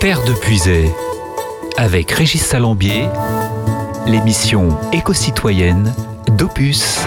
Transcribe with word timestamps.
Terre 0.00 0.24
de 0.24 0.32
Puisay, 0.32 0.90
avec 1.76 2.10
Régis 2.10 2.42
Salambier, 2.42 3.04
l'émission 4.06 4.78
éco-citoyenne 4.94 5.92
d'Opus. 6.38 7.06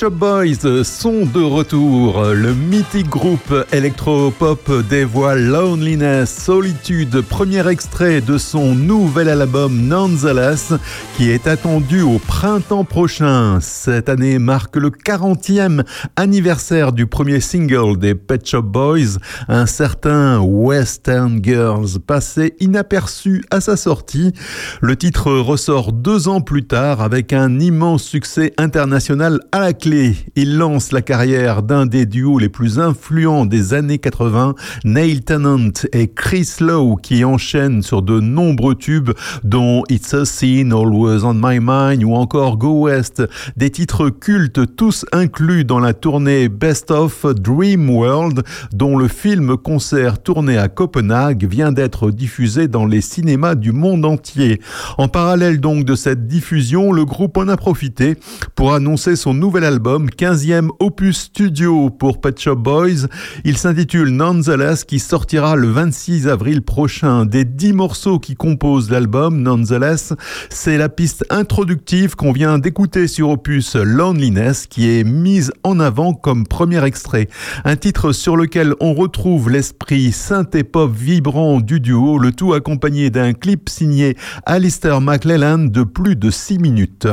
Shop 0.00 0.08
Boys 0.12 0.82
sont 0.82 1.26
de 1.26 1.42
retour. 1.42 2.24
Le 2.24 2.54
mythique 2.54 3.10
groupe 3.10 3.52
électro-pop 3.70 4.70
dévoile 4.88 5.44
Loneliness, 5.44 6.34
Solitude, 6.34 7.20
premier 7.20 7.68
extrait 7.68 8.22
de 8.22 8.38
son 8.38 8.74
nouvel 8.74 9.28
album 9.28 9.88
Nonetheless, 9.88 10.72
qui 11.18 11.28
est 11.28 11.46
attendu 11.46 12.00
au 12.00 12.18
printemps 12.18 12.84
prochain. 12.84 13.58
Cette 13.60 14.08
année 14.08 14.38
marque 14.38 14.76
le 14.76 14.88
40e 14.88 15.84
anniversaire 16.16 16.92
du 16.92 17.06
premier 17.06 17.40
single 17.40 17.98
des 17.98 18.14
Pet 18.14 18.48
Shop 18.48 18.62
Boys, 18.62 19.18
un 19.48 19.66
certain 19.66 20.40
Western 20.40 21.44
Girls, 21.44 21.98
passé 22.06 22.54
inaperçu 22.58 23.44
à 23.50 23.60
sa 23.60 23.76
sortie. 23.76 24.32
Le 24.80 24.96
titre 24.96 25.30
ressort 25.30 25.92
deux 25.92 26.26
ans 26.28 26.40
plus 26.40 26.66
tard 26.66 27.02
avec 27.02 27.34
un 27.34 27.60
immense 27.60 28.02
succès 28.02 28.54
international 28.56 29.40
à 29.52 29.60
la 29.60 29.74
clé. 29.74 29.89
Il 30.36 30.56
lance 30.56 30.92
la 30.92 31.02
carrière 31.02 31.62
d'un 31.62 31.86
des 31.86 32.06
duos 32.06 32.38
les 32.38 32.48
plus 32.48 32.78
influents 32.78 33.46
des 33.46 33.74
années 33.74 33.98
80, 33.98 34.54
Neil 34.84 35.22
Tennant 35.22 35.70
et 35.92 36.08
Chris 36.08 36.48
Lowe, 36.60 36.96
qui 36.96 37.24
enchaînent 37.24 37.82
sur 37.82 38.02
de 38.02 38.20
nombreux 38.20 38.74
tubes, 38.74 39.10
dont 39.42 39.82
It's 39.88 40.14
a 40.14 40.24
Scene, 40.24 40.72
Always 40.72 41.24
on 41.24 41.34
My 41.34 41.58
Mind 41.60 42.04
ou 42.04 42.14
encore 42.14 42.56
Go 42.56 42.82
West. 42.82 43.22
Des 43.56 43.70
titres 43.70 44.10
cultes, 44.10 44.76
tous 44.76 45.04
inclus 45.12 45.64
dans 45.64 45.80
la 45.80 45.92
tournée 45.92 46.48
Best 46.48 46.90
of 46.90 47.26
Dream 47.26 47.90
World, 47.90 48.42
dont 48.72 48.96
le 48.96 49.08
film-concert 49.08 50.22
tourné 50.22 50.56
à 50.56 50.68
Copenhague 50.68 51.46
vient 51.48 51.72
d'être 51.72 52.10
diffusé 52.10 52.68
dans 52.68 52.86
les 52.86 53.00
cinémas 53.00 53.56
du 53.56 53.72
monde 53.72 54.04
entier. 54.04 54.60
En 54.98 55.08
parallèle 55.08 55.60
donc 55.60 55.84
de 55.84 55.94
cette 55.94 56.28
diffusion, 56.28 56.92
le 56.92 57.04
groupe 57.04 57.36
en 57.36 57.48
a 57.48 57.56
profité 57.56 58.16
pour 58.54 58.72
annoncer 58.72 59.16
son 59.16 59.34
nouvel 59.34 59.64
album, 59.64 59.79
15e 59.80 60.68
opus 60.78 61.16
studio 61.16 61.90
pour 61.90 62.20
Pet 62.20 62.38
Shop 62.38 62.56
Boys. 62.56 63.06
Il 63.44 63.56
s'intitule 63.56 64.10
Nonetheless 64.10 64.84
qui 64.84 64.98
sortira 64.98 65.56
le 65.56 65.68
26 65.68 66.28
avril 66.28 66.62
prochain. 66.62 67.24
Des 67.24 67.44
10 67.44 67.72
morceaux 67.72 68.18
qui 68.18 68.34
composent 68.34 68.90
l'album 68.90 69.40
Nonetheless, 69.42 70.12
c'est 70.50 70.76
la 70.76 70.88
piste 70.88 71.24
introductive 71.30 72.14
qu'on 72.14 72.32
vient 72.32 72.58
d'écouter 72.58 73.08
sur 73.08 73.30
opus 73.30 73.76
Loneliness 73.76 74.66
qui 74.66 74.90
est 74.90 75.04
mise 75.04 75.52
en 75.62 75.80
avant 75.80 76.12
comme 76.12 76.46
premier 76.46 76.84
extrait. 76.84 77.28
Un 77.64 77.76
titre 77.76 78.12
sur 78.12 78.36
lequel 78.36 78.74
on 78.80 78.92
retrouve 78.92 79.50
l'esprit 79.50 80.12
synthé-pop 80.12 80.92
vibrant 80.94 81.60
du 81.60 81.80
duo, 81.80 82.18
le 82.18 82.32
tout 82.32 82.52
accompagné 82.52 83.10
d'un 83.10 83.32
clip 83.32 83.68
signé 83.68 84.16
Alistair 84.44 85.00
McLellan 85.00 85.58
de 85.58 85.82
plus 85.82 86.16
de 86.16 86.30
6 86.30 86.58
minutes. 86.58 87.08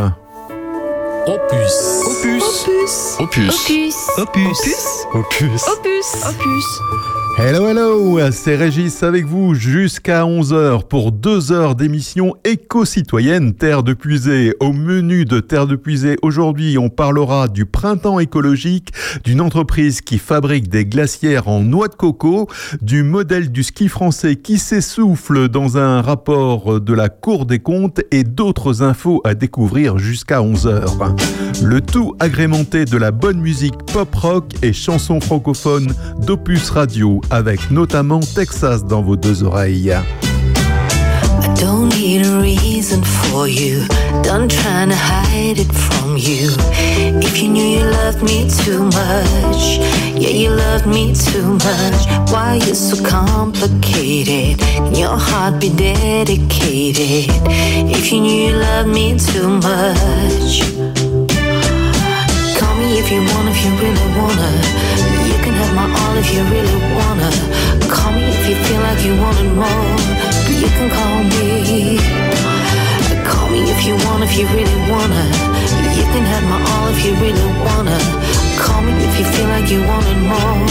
Opus. 1.27 2.03
Opus. 2.05 2.36
Opus. 2.87 3.19
Opus. 3.19 4.17
Opus. 4.17 4.59
Opus. 5.13 5.67
Opus. 5.67 6.23
Opus. 6.23 7.26
Hello, 7.39 7.67
hello, 7.67 8.19
c'est 8.31 8.55
Régis 8.55 9.03
avec 9.03 9.27
vous 9.27 9.53
jusqu'à 9.53 10.23
11h 10.23 10.87
pour 10.87 11.11
deux 11.11 11.51
heures 11.51 11.75
d'émission 11.75 12.33
éco-citoyenne 12.43 13.53
Terre 13.53 13.83
de 13.83 13.93
Puisée. 13.93 14.55
Au 14.59 14.73
menu 14.73 15.23
de 15.23 15.39
Terre 15.39 15.67
de 15.67 15.75
Puisée, 15.75 16.17
aujourd'hui, 16.23 16.79
on 16.79 16.89
parlera 16.89 17.47
du 17.47 17.67
printemps 17.67 18.19
écologique, 18.19 18.91
d'une 19.23 19.39
entreprise 19.39 20.01
qui 20.01 20.17
fabrique 20.17 20.67
des 20.67 20.87
glacières 20.87 21.47
en 21.47 21.59
noix 21.59 21.89
de 21.89 21.93
coco, 21.93 22.47
du 22.81 23.03
modèle 23.03 23.51
du 23.51 23.61
ski 23.61 23.87
français 23.87 24.35
qui 24.35 24.57
s'essouffle 24.57 25.47
dans 25.47 25.77
un 25.77 26.01
rapport 26.01 26.81
de 26.81 26.93
la 26.95 27.09
Cour 27.09 27.45
des 27.45 27.59
comptes 27.59 28.01
et 28.09 28.23
d'autres 28.23 28.81
infos 28.81 29.21
à 29.23 29.35
découvrir 29.35 29.99
jusqu'à 29.99 30.39
11h. 30.39 31.15
Le 31.63 31.81
tout 31.81 32.15
agrémenté 32.19 32.85
de 32.85 32.97
la 32.97 33.11
bonne 33.11 33.39
musique 33.39 33.77
pop-rock 33.93 34.45
et 34.63 34.73
chansons 34.73 35.21
francophones 35.21 35.93
d'Opus 36.25 36.71
Radio 36.71 37.21
avec 37.29 37.71
notamment 37.71 38.19
Texas 38.19 38.85
dans 38.85 39.01
vos 39.01 39.15
deux 39.15 39.43
oreilles. 39.43 39.93
I 41.39 41.59
don't 41.59 41.89
need 41.89 42.25
a 42.25 42.39
reason 42.39 43.03
for 43.03 43.47
you. 43.47 43.85
Done 44.23 44.47
trying 44.47 44.89
to 44.89 44.95
hide 44.95 45.59
it 45.59 45.71
from 45.71 46.17
you. 46.17 46.49
If 47.21 47.41
you 47.41 47.49
knew 47.49 47.63
you 47.63 47.83
loved 47.83 48.23
me 48.23 48.47
too 48.49 48.83
much, 48.83 49.79
yeah, 50.15 50.29
you 50.29 50.49
loved 50.49 50.87
me 50.87 51.13
too 51.13 51.53
much. 51.53 52.31
Why 52.31 52.55
you 52.55 52.73
so 52.73 53.03
complicated? 53.03 54.59
Can 54.59 54.95
your 54.95 55.17
heart 55.17 55.59
be 55.59 55.69
dedicated? 55.69 57.29
If 57.89 58.11
you 58.11 58.21
knew 58.21 58.49
you 58.49 58.53
loved 58.53 58.89
me 58.89 59.17
too 59.17 59.49
much. 59.49 60.61
Call 62.57 62.75
me 62.75 62.99
if 62.99 63.11
you 63.11 63.21
want, 63.21 63.49
if 63.49 63.63
you 63.63 63.71
really 63.77 64.17
wanna. 64.17 64.76
All 66.17 66.23
if 66.23 66.33
you 66.33 66.43
really 66.45 66.79
wanna. 66.95 67.29
Call 67.93 68.11
me 68.11 68.23
if 68.23 68.49
you 68.49 68.55
feel 68.65 68.81
like 68.81 69.05
you 69.05 69.13
wanted 69.21 69.53
more. 69.53 69.97
You 70.49 70.67
can 70.77 70.89
call 70.89 71.23
me. 71.23 71.99
Call 73.29 73.49
me 73.51 73.59
if 73.69 73.85
you 73.85 73.93
want, 74.03 74.23
if 74.23 74.35
you 74.35 74.47
really 74.47 74.79
wanna. 74.89 75.23
You 75.95 76.05
can 76.13 76.25
have 76.25 76.43
my 76.49 76.59
all 76.71 76.87
if 76.89 77.05
you 77.05 77.13
really 77.21 77.47
wanna. 77.61 77.99
Call 78.57 78.81
me 78.81 78.93
if 78.93 79.19
you 79.19 79.25
feel 79.25 79.47
like 79.47 79.69
you 79.69 79.81
wanted 79.85 80.17
more. 80.33 80.65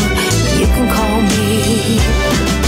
You 0.59 0.67
can 0.67 0.87
call 0.93 1.23
me. 1.23 2.66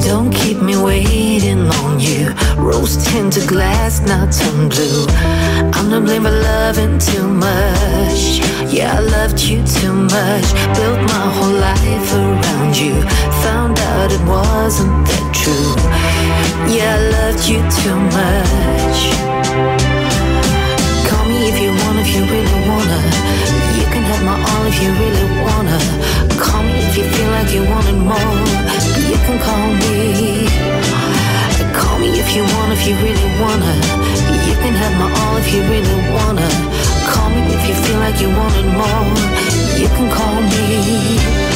Don't 0.00 0.30
keep 0.30 0.60
me 0.62 0.76
waiting 0.76 1.68
on 1.80 1.98
you. 1.98 2.34
Rose 2.56 2.96
tinted 3.04 3.48
glass, 3.48 4.00
not 4.00 4.32
turn 4.32 4.68
blue. 4.68 5.06
I'm 5.76 5.90
to 5.90 6.00
blame 6.00 6.24
for 6.24 6.30
loving 6.30 6.98
too 6.98 7.26
much. 7.26 8.40
Yeah, 8.72 8.98
I 8.98 9.00
loved 9.00 9.40
you 9.40 9.64
too 9.64 9.92
much. 9.92 10.46
Built 10.76 11.00
my 11.14 11.26
whole 11.36 11.56
life 11.68 12.12
around 12.14 12.76
you. 12.76 12.94
Found 13.44 13.78
out 13.78 14.12
it 14.12 14.22
wasn't 14.26 15.06
that 15.08 15.26
true. 15.32 15.72
Yeah, 16.68 16.96
I 16.96 17.00
loved 17.16 17.44
you 17.48 17.60
too 17.80 17.98
much. 18.18 19.00
Call 21.08 21.24
me 21.26 21.48
if 21.48 21.56
you 21.60 21.70
want, 21.80 21.98
if 22.04 22.08
you 22.14 22.22
really 22.34 22.60
wanna. 22.68 23.00
You 23.78 23.86
can 23.92 24.02
have 24.10 24.22
my 24.24 24.36
all 24.36 24.64
if 24.66 24.76
you 24.82 24.90
really 25.02 25.26
wanna. 25.44 25.78
Call 26.38 26.62
me 26.62 26.76
if 26.88 26.96
you 26.96 27.04
feel 27.04 27.30
like 27.30 27.50
you 27.54 27.64
wanted 27.64 27.96
more. 27.96 28.47
Can 29.28 29.38
call 29.40 29.74
me. 29.74 30.48
Call 31.74 31.98
me 31.98 32.18
if 32.18 32.34
you 32.34 32.44
want, 32.44 32.72
if 32.72 32.88
you 32.88 32.94
really 32.94 33.28
wanna. 33.38 33.74
You 34.48 34.54
can 34.56 34.72
have 34.72 34.94
my 34.98 35.12
all 35.20 35.36
if 35.36 35.52
you 35.52 35.60
really 35.64 36.00
wanna. 36.16 36.48
Call 37.12 37.28
me 37.28 37.42
if 37.52 37.68
you 37.68 37.74
feel 37.74 37.98
like 37.98 38.18
you 38.22 38.30
wanted 38.30 38.64
more. 38.64 39.04
You 39.76 39.88
can 39.88 40.10
call 40.10 40.40
me. 40.40 41.47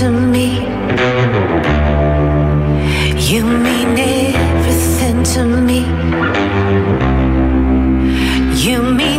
To 0.00 0.10
me. 0.10 0.48
You 3.30 3.42
mean 3.46 3.96
everything 3.96 5.22
to 5.32 5.42
me. 5.68 5.80
You 8.66 8.82
mean 8.82 9.15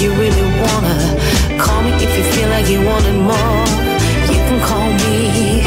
you 0.00 0.12
really 0.14 0.42
wanna. 0.62 0.96
Call 1.60 1.82
me 1.82 1.92
if 1.92 2.16
you 2.16 2.24
feel 2.32 2.48
like 2.48 2.68
you 2.68 2.80
wanted 2.82 3.16
more. 3.20 3.64
You 4.32 4.40
can 4.48 4.58
call 4.64 4.88
me. 5.04 5.60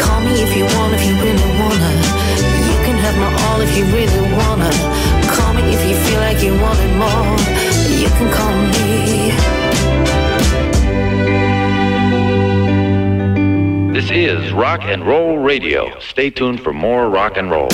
Call 0.00 0.20
me 0.22 0.32
if 0.40 0.56
you 0.56 0.64
want, 0.76 0.94
if 0.94 1.04
you 1.04 1.14
really 1.20 1.50
wanna. 1.60 1.92
You 2.68 2.76
can 2.86 2.96
have 3.04 3.16
my 3.18 3.30
all 3.44 3.60
if 3.60 3.76
you 3.76 3.84
really 3.86 4.22
wanna. 4.32 4.70
Call 5.36 5.52
me 5.52 5.62
if 5.74 5.82
you 5.86 5.96
feel 6.06 6.20
like 6.20 6.42
you 6.42 6.52
wanted 6.58 6.96
more. 6.96 7.36
You 8.02 8.08
can 8.16 8.28
call 8.32 8.56
me. 8.72 9.32
This 13.92 14.10
is 14.10 14.52
Rock 14.52 14.80
and 14.82 15.06
Roll 15.06 15.36
Radio. 15.36 15.98
Stay 16.00 16.30
tuned 16.30 16.62
for 16.62 16.72
more 16.72 17.10
rock 17.10 17.36
and 17.36 17.50
roll. 17.50 17.68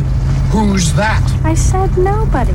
who's 0.52 0.92
that? 0.92 1.24
I 1.42 1.54
said 1.54 1.96
nobody. 1.96 2.52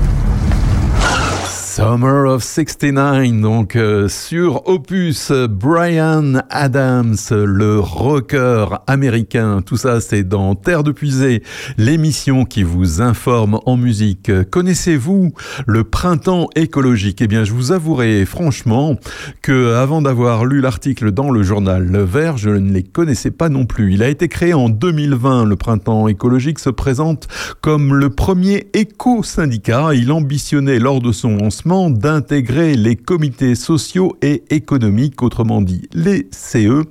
Of 2.32 2.44
69, 2.46 3.42
donc 3.42 3.76
euh, 3.76 4.08
sur 4.08 4.66
Opus, 4.66 5.34
Brian 5.50 6.36
Adams, 6.50 7.18
le 7.30 7.78
rocker 7.78 8.68
américain. 8.88 9.62
Tout 9.66 9.76
ça, 9.76 10.00
c'est 10.00 10.24
dans 10.24 10.56
Terre 10.56 10.84
de 10.84 10.94
Puisée, 10.94 11.44
l'émission 11.78 12.46
qui 12.46 12.64
vous 12.64 13.02
informe 13.02 13.60
en 13.66 13.76
musique. 13.76 14.32
Connaissez-vous 14.50 15.34
le 15.68 15.84
printemps 15.84 16.48
écologique? 16.56 17.22
Eh 17.22 17.28
bien, 17.28 17.44
je 17.44 17.52
vous 17.52 17.74
avouerai 17.74 18.26
franchement 18.26 18.96
que 19.42 19.74
avant 19.74 20.02
d'avoir 20.02 20.46
lu 20.46 20.62
l'article 20.62 21.12
dans 21.12 21.32
le 21.32 21.44
journal 21.44 21.84
Le 21.84 22.04
Vert, 22.04 22.38
je 22.38 22.50
ne 22.50 22.72
les 22.72 22.84
connaissais 22.84 23.32
pas 23.32 23.50
non 23.50 23.66
plus. 23.66 23.94
Il 23.94 24.04
a 24.04 24.08
été 24.08 24.30
créé 24.30 24.54
en 24.54 24.70
2020. 24.70 25.44
Le 25.44 25.56
printemps 25.58 26.08
écologique 26.08 26.60
se 26.60 26.70
présente 26.70 27.28
comme 27.60 27.94
le 27.94 28.10
premier 28.10 28.68
éco-syndicat. 28.74 29.90
Il 29.96 30.14
ambitionnait 30.14 30.80
lors 30.80 31.02
de 31.02 31.12
son 31.12 31.36
lancement 31.36 31.90
d'intégrer 32.22 32.76
les 32.76 32.96
comités 32.96 33.56
sociaux 33.56 34.16
et 34.22 34.44
économiques, 34.52 35.24
autrement 35.24 35.60
dit 35.60 35.90
les 35.92 36.28
CE, 36.32 36.84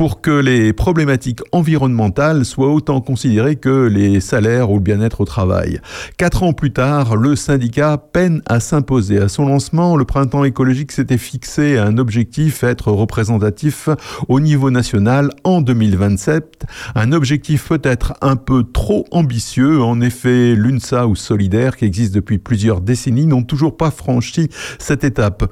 pour 0.00 0.22
que 0.22 0.30
les 0.30 0.72
problématiques 0.72 1.42
environnementales 1.52 2.46
soient 2.46 2.72
autant 2.72 3.02
considérées 3.02 3.56
que 3.56 3.86
les 3.86 4.20
salaires 4.20 4.70
ou 4.70 4.76
le 4.76 4.80
bien-être 4.80 5.20
au 5.20 5.26
travail. 5.26 5.78
Quatre 6.16 6.42
ans 6.42 6.54
plus 6.54 6.72
tard, 6.72 7.16
le 7.16 7.36
syndicat 7.36 7.98
peine 7.98 8.40
à 8.46 8.60
s'imposer. 8.60 9.18
À 9.18 9.28
son 9.28 9.44
lancement, 9.44 9.96
le 9.96 10.06
printemps 10.06 10.44
écologique 10.44 10.90
s'était 10.90 11.18
fixé 11.18 11.76
un 11.76 11.98
objectif 11.98 12.64
être 12.64 12.90
représentatif 12.90 13.90
au 14.28 14.40
niveau 14.40 14.70
national 14.70 15.32
en 15.44 15.60
2027. 15.60 16.64
Un 16.94 17.12
objectif 17.12 17.68
peut-être 17.68 18.14
un 18.22 18.36
peu 18.36 18.64
trop 18.64 19.04
ambitieux. 19.10 19.82
En 19.82 20.00
effet, 20.00 20.54
l'UNSA 20.54 21.08
ou 21.08 21.14
Solidaire, 21.14 21.76
qui 21.76 21.84
existe 21.84 22.14
depuis 22.14 22.38
plusieurs 22.38 22.80
décennies, 22.80 23.26
n'ont 23.26 23.42
toujours 23.42 23.76
pas 23.76 23.90
franchi 23.90 24.48
cette 24.78 25.04
étape. 25.04 25.44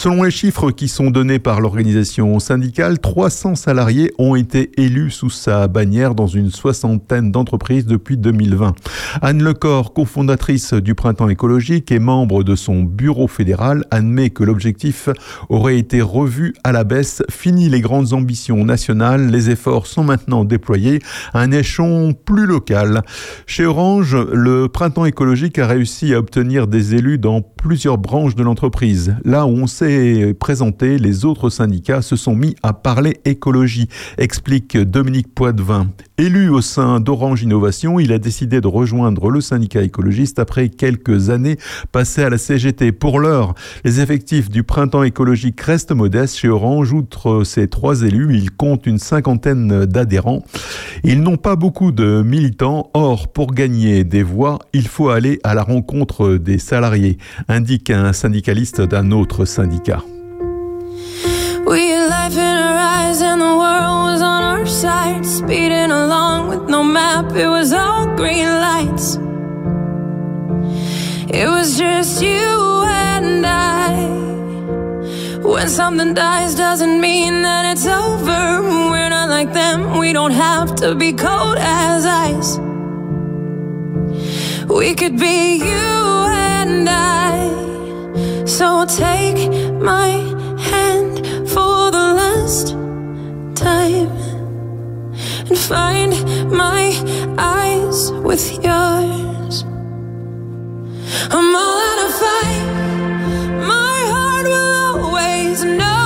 Selon 0.00 0.22
les 0.22 0.30
chiffres 0.30 0.70
qui 0.70 0.86
sont 0.86 1.10
donnés 1.10 1.40
par 1.40 1.60
l'organisation 1.60 2.38
syndicale, 2.38 3.00
300 3.00 3.56
salariés 3.56 4.12
ont 4.16 4.36
été 4.36 4.70
élus 4.80 5.10
sous 5.10 5.28
sa 5.28 5.66
bannière 5.66 6.14
dans 6.14 6.28
une 6.28 6.52
soixantaine 6.52 7.32
d'entreprises 7.32 7.84
depuis 7.84 8.16
2020. 8.16 8.76
Anne 9.22 9.42
Lecor, 9.42 9.92
cofondatrice 9.92 10.72
du 10.72 10.94
Printemps 10.94 11.28
écologique 11.28 11.90
et 11.90 11.98
membre 11.98 12.44
de 12.44 12.54
son 12.54 12.84
bureau 12.84 13.26
fédéral, 13.26 13.86
admet 13.90 14.30
que 14.30 14.44
l'objectif 14.44 15.08
aurait 15.48 15.78
été 15.78 16.00
revu 16.00 16.54
à 16.62 16.70
la 16.70 16.84
baisse. 16.84 17.24
Fini 17.28 17.68
les 17.68 17.80
grandes 17.80 18.12
ambitions 18.12 18.64
nationales, 18.64 19.26
les 19.32 19.50
efforts 19.50 19.88
sont 19.88 20.04
maintenant 20.04 20.44
déployés 20.44 21.00
à 21.34 21.40
un 21.40 21.50
échelon 21.50 22.12
plus 22.14 22.46
local. 22.46 23.02
Chez 23.46 23.66
Orange, 23.66 24.16
le 24.32 24.68
Printemps 24.68 25.06
écologique 25.06 25.58
a 25.58 25.66
réussi 25.66 26.14
à 26.14 26.20
obtenir 26.20 26.68
des 26.68 26.94
élus 26.94 27.18
dans 27.18 27.42
plusieurs 27.42 27.98
branches 27.98 28.36
de 28.36 28.44
l'entreprise. 28.44 29.16
Là 29.24 29.44
où 29.44 29.50
on 29.50 29.66
s'est 29.88 30.34
présenté, 30.34 30.98
les 30.98 31.24
autres 31.24 31.50
syndicats 31.50 32.02
se 32.02 32.16
sont 32.16 32.34
mis 32.34 32.54
à 32.62 32.72
parler 32.72 33.20
écologie, 33.24 33.88
explique 34.18 34.76
Dominique 34.76 35.34
Poitvin. 35.34 35.88
Élu 36.18 36.50
au 36.50 36.60
sein 36.60 37.00
d'Orange 37.00 37.42
Innovation, 37.42 38.00
il 38.00 38.12
a 38.12 38.18
décidé 38.18 38.60
de 38.60 38.66
rejoindre 38.66 39.30
le 39.30 39.40
syndicat 39.40 39.82
écologiste 39.82 40.40
après 40.40 40.68
quelques 40.68 41.30
années 41.30 41.56
passées 41.92 42.24
à 42.24 42.28
la 42.28 42.38
CGT. 42.38 42.92
Pour 42.92 43.20
l'heure, 43.20 43.54
les 43.84 44.00
effectifs 44.00 44.50
du 44.50 44.62
printemps 44.62 45.04
écologique 45.04 45.60
restent 45.60 45.92
modestes 45.92 46.36
chez 46.36 46.48
Orange. 46.48 46.92
Outre 46.92 47.44
ces 47.44 47.68
trois 47.68 48.02
élus, 48.02 48.36
il 48.36 48.50
compte 48.50 48.86
une 48.86 48.98
cinquantaine 48.98 49.86
d'adhérents. 49.86 50.42
Ils 51.04 51.22
n'ont 51.22 51.36
pas 51.36 51.56
beaucoup 51.56 51.92
de 51.92 52.22
militants. 52.22 52.90
Or, 52.94 53.28
pour 53.28 53.54
gagner 53.54 54.02
des 54.04 54.24
voix, 54.24 54.58
il 54.72 54.88
faut 54.88 55.10
aller 55.10 55.38
à 55.44 55.54
la 55.54 55.62
rencontre 55.62 56.34
des 56.34 56.58
salariés, 56.58 57.16
indique 57.46 57.90
un 57.90 58.12
syndicaliste 58.12 58.80
d'un 58.80 59.12
autre 59.12 59.44
syndicat. 59.44 59.67
We 61.68 61.90
had 61.90 62.08
life 62.08 62.32
in 62.32 62.56
our 62.66 62.78
eyes 62.78 63.20
and 63.20 63.40
the 63.40 63.54
world 63.62 64.04
was 64.10 64.22
on 64.22 64.42
our 64.42 64.66
side. 64.66 65.26
Speeding 65.26 65.90
along 65.90 66.48
with 66.48 66.70
no 66.70 66.82
map, 66.82 67.32
it 67.36 67.46
was 67.48 67.72
all 67.74 68.06
green 68.16 68.48
lights. 68.48 69.16
It 71.30 71.46
was 71.46 71.76
just 71.76 72.22
you 72.22 72.82
and 72.86 73.44
I. 73.44 73.92
When 75.42 75.68
something 75.68 76.14
dies, 76.14 76.54
doesn't 76.54 77.00
mean 77.00 77.42
that 77.42 77.66
it's 77.72 77.86
over. 77.86 78.62
We're 78.90 79.10
not 79.10 79.28
like 79.28 79.52
them, 79.52 79.98
we 79.98 80.14
don't 80.14 80.32
have 80.32 80.74
to 80.76 80.94
be 80.94 81.12
cold 81.12 81.58
as 81.58 82.06
ice. 82.06 82.58
We 84.68 84.94
could 84.94 85.18
be 85.18 85.56
you 85.56 85.88
and 86.32 86.88
I. 86.88 87.77
So 88.48 88.86
take 88.86 89.52
my 89.74 90.08
hand 90.58 91.18
for 91.50 91.90
the 91.90 92.06
last 92.20 92.68
time 93.54 94.10
and 95.48 95.58
find 95.58 96.12
my 96.50 96.94
eyes 97.36 98.10
with 98.10 98.50
yours. 98.64 99.64
I'm 101.30 101.54
all 101.54 101.78
out 101.88 101.98
of 102.06 102.14
fight. 102.22 102.64
My 103.66 104.00
heart 104.14 104.46
will 104.46 105.04
always 105.04 105.62
know 105.64 105.97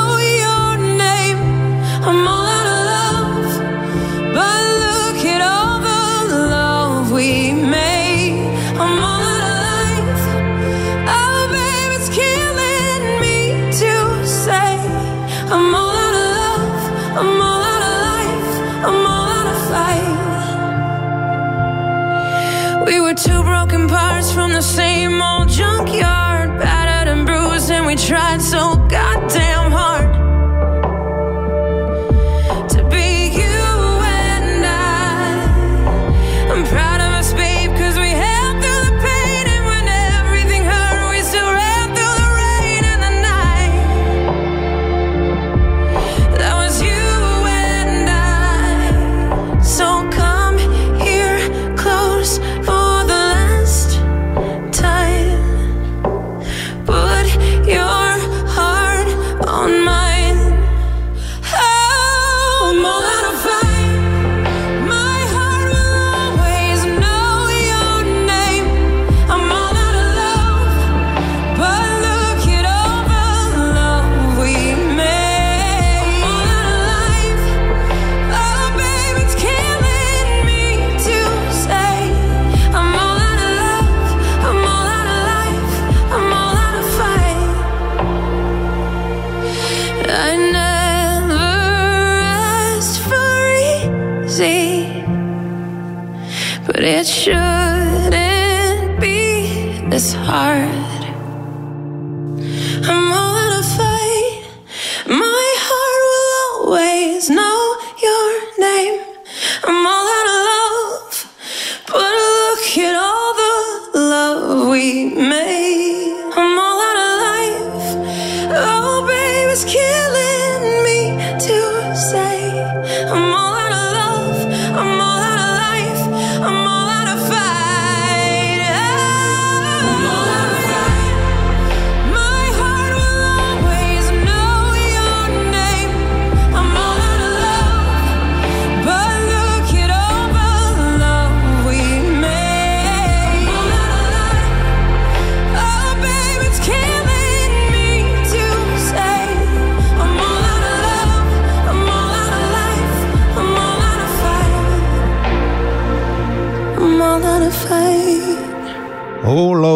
the 24.53 24.61
same 24.61 25.23
old 25.23 25.49
junkyard, 25.49 26.59
battered 26.59 27.09
and 27.13 27.27
bruised, 27.27 27.71
and 27.71 27.87
we 27.87 27.97
tried 27.97 28.43
so 28.43 28.77
goddamn 28.89 29.62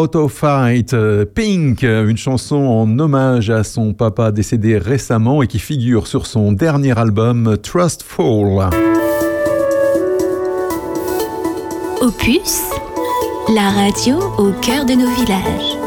Out 0.07 0.15
of 0.15 0.31
Fight, 0.31 0.93
euh, 0.93 1.25
Pink, 1.25 1.83
euh, 1.83 2.07
une 2.07 2.15
chanson 2.15 2.55
en 2.55 2.97
hommage 2.97 3.49
à 3.49 3.65
son 3.65 3.93
papa 3.93 4.31
décédé 4.31 4.77
récemment 4.77 5.43
et 5.43 5.47
qui 5.47 5.59
figure 5.59 6.07
sur 6.07 6.27
son 6.27 6.53
dernier 6.53 6.97
album 6.97 7.57
Trustful. 7.61 8.69
Opus, 11.99 12.61
la 13.53 13.69
radio 13.69 14.17
au 14.37 14.53
cœur 14.61 14.85
de 14.85 14.93
nos 14.93 15.09
villages. 15.09 15.86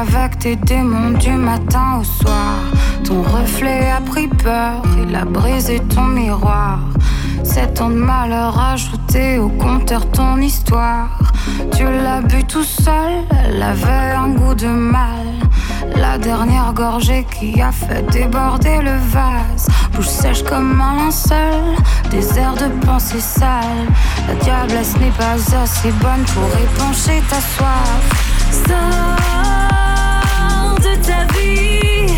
avec 0.00 0.38
tes 0.38 0.56
démons 0.56 1.18
du 1.18 1.32
matin 1.32 2.00
au 2.00 2.04
soir. 2.04 2.54
Ton 3.04 3.22
reflet 3.22 3.90
a 3.90 4.00
pris 4.00 4.28
peur, 4.28 4.82
il 5.02 5.14
a 5.14 5.24
brisé 5.24 5.80
ton 5.94 6.04
miroir. 6.04 6.78
Sept 7.44 7.80
ans 7.82 7.90
de 7.90 7.96
malheur 7.96 8.58
ajouté 8.58 9.38
au 9.38 9.48
compteur 9.48 10.10
ton 10.10 10.38
histoire. 10.38 11.10
Tu 11.76 11.84
l'as 11.84 12.22
bu 12.22 12.44
tout 12.44 12.64
seul, 12.64 13.12
elle 13.44 13.62
avait 13.62 14.14
un 14.16 14.28
goût 14.28 14.54
de 14.54 14.68
mal. 14.68 15.26
La 15.96 16.16
dernière 16.16 16.72
gorgée 16.72 17.26
qui 17.38 17.60
a 17.60 17.72
fait 17.72 18.02
déborder 18.10 18.78
le 18.82 18.96
vase. 19.12 19.68
Bouche 19.92 20.06
sèche 20.06 20.42
comme 20.44 20.80
un 20.80 20.96
linceul, 20.96 21.74
des 22.10 22.38
airs 22.38 22.54
de 22.54 22.68
pensée 22.86 23.20
sale. 23.20 23.86
La 24.28 24.34
diablesse 24.34 24.96
n'est 24.98 25.16
pas 25.18 25.34
assez 25.62 25.92
bonne 26.00 26.24
pour 26.32 26.48
épancher 26.58 27.22
ta 27.28 27.40
soif 27.40 28.30
ta 31.02 31.24
vie. 31.34 32.14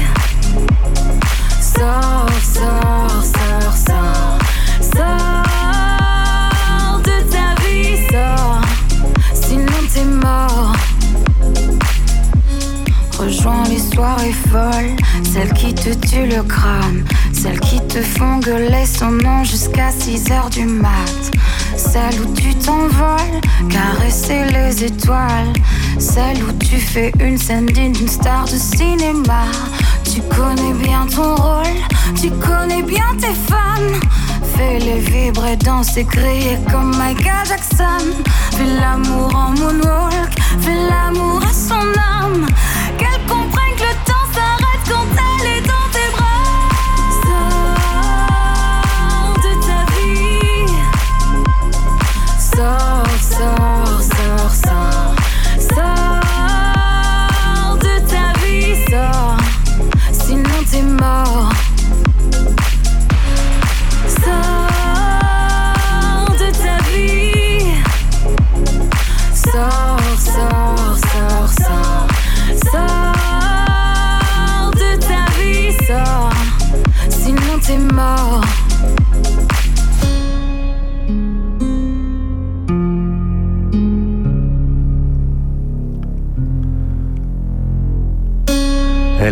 Sors, 1.61 2.29
sors, 2.55 3.23
sors, 3.23 3.77
sors, 3.87 4.39
sors 4.95 6.99
de 7.01 7.17
ta 7.31 7.55
vie, 7.63 7.97
sors. 8.11 8.63
Sinon 9.35 9.81
t'es 9.93 10.05
mort. 10.05 10.73
Rejoins 13.19 13.65
les 13.69 13.83
soirées 13.95 14.35
folles, 14.51 14.97
celles 15.33 15.53
qui 15.55 15.73
te 15.75 15.91
tuent 16.07 16.27
le 16.27 16.43
crâne, 16.43 17.05
celles 17.33 17.61
qui 17.61 17.81
te 17.87 18.03
font 18.03 18.39
gueuler 18.39 18.87
son 18.87 19.13
nom 19.13 19.45
jusqu'à 19.45 19.91
6 19.93 20.31
heures 20.33 20.51
du 20.51 20.65
mat. 20.65 21.31
Celles 21.77 22.21
où 22.21 22.35
tu 22.35 22.53
t'envoles, 22.55 23.41
caresser 23.71 24.45
les 24.53 24.85
étoiles 24.85 25.53
celle 25.99 26.43
où 26.43 26.53
tu 26.59 26.77
fais 26.79 27.13
une 27.21 27.39
scène 27.39 27.67
d'une 27.67 28.09
star 28.09 28.45
de 28.45 28.57
cinéma. 28.57 29.45
Tu 30.05 30.21
connais 30.23 30.73
bien 30.75 31.07
ton 31.07 31.35
rôle, 31.37 31.81
tu 32.21 32.31
connais 32.31 32.83
bien 32.83 33.15
tes 33.21 33.35
fans. 33.49 34.01
Fais-les 34.57 34.99
vibrer, 35.01 35.57
danser, 35.57 36.05
crier 36.05 36.59
comme 36.71 36.97
Michael 36.97 37.47
Jackson. 37.47 38.05
Fais 38.53 38.81
l'amour 38.81 39.35
en 39.35 39.51
moonwalk, 39.51 40.33
fais 40.61 40.75
l'amour 40.89 41.41
à 41.43 41.53
son 41.53 41.87
âme. 42.21 42.47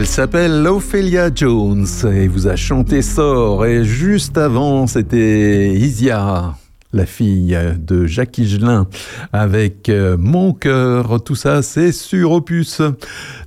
Elle 0.01 0.07
s'appelle 0.07 0.67
Ophelia 0.67 1.29
Jones 1.33 1.87
et 2.11 2.27
vous 2.27 2.49
a 2.49 2.57
chanté 2.57 3.03
Sort. 3.03 3.67
Et 3.67 3.85
juste 3.85 4.39
avant, 4.39 4.87
c'était 4.87 5.75
Isia, 5.75 6.55
la 6.95 7.05
fille 7.05 7.55
de 7.79 8.07
Jacques 8.07 8.39
Higelin, 8.39 8.87
avec 9.35 9.91
euh, 9.91 10.17
Mon 10.19 10.55
cœur. 10.55 11.23
Tout 11.23 11.35
ça, 11.35 11.61
c'est 11.61 11.93
sur 11.93 12.33
Opus, 12.33 12.81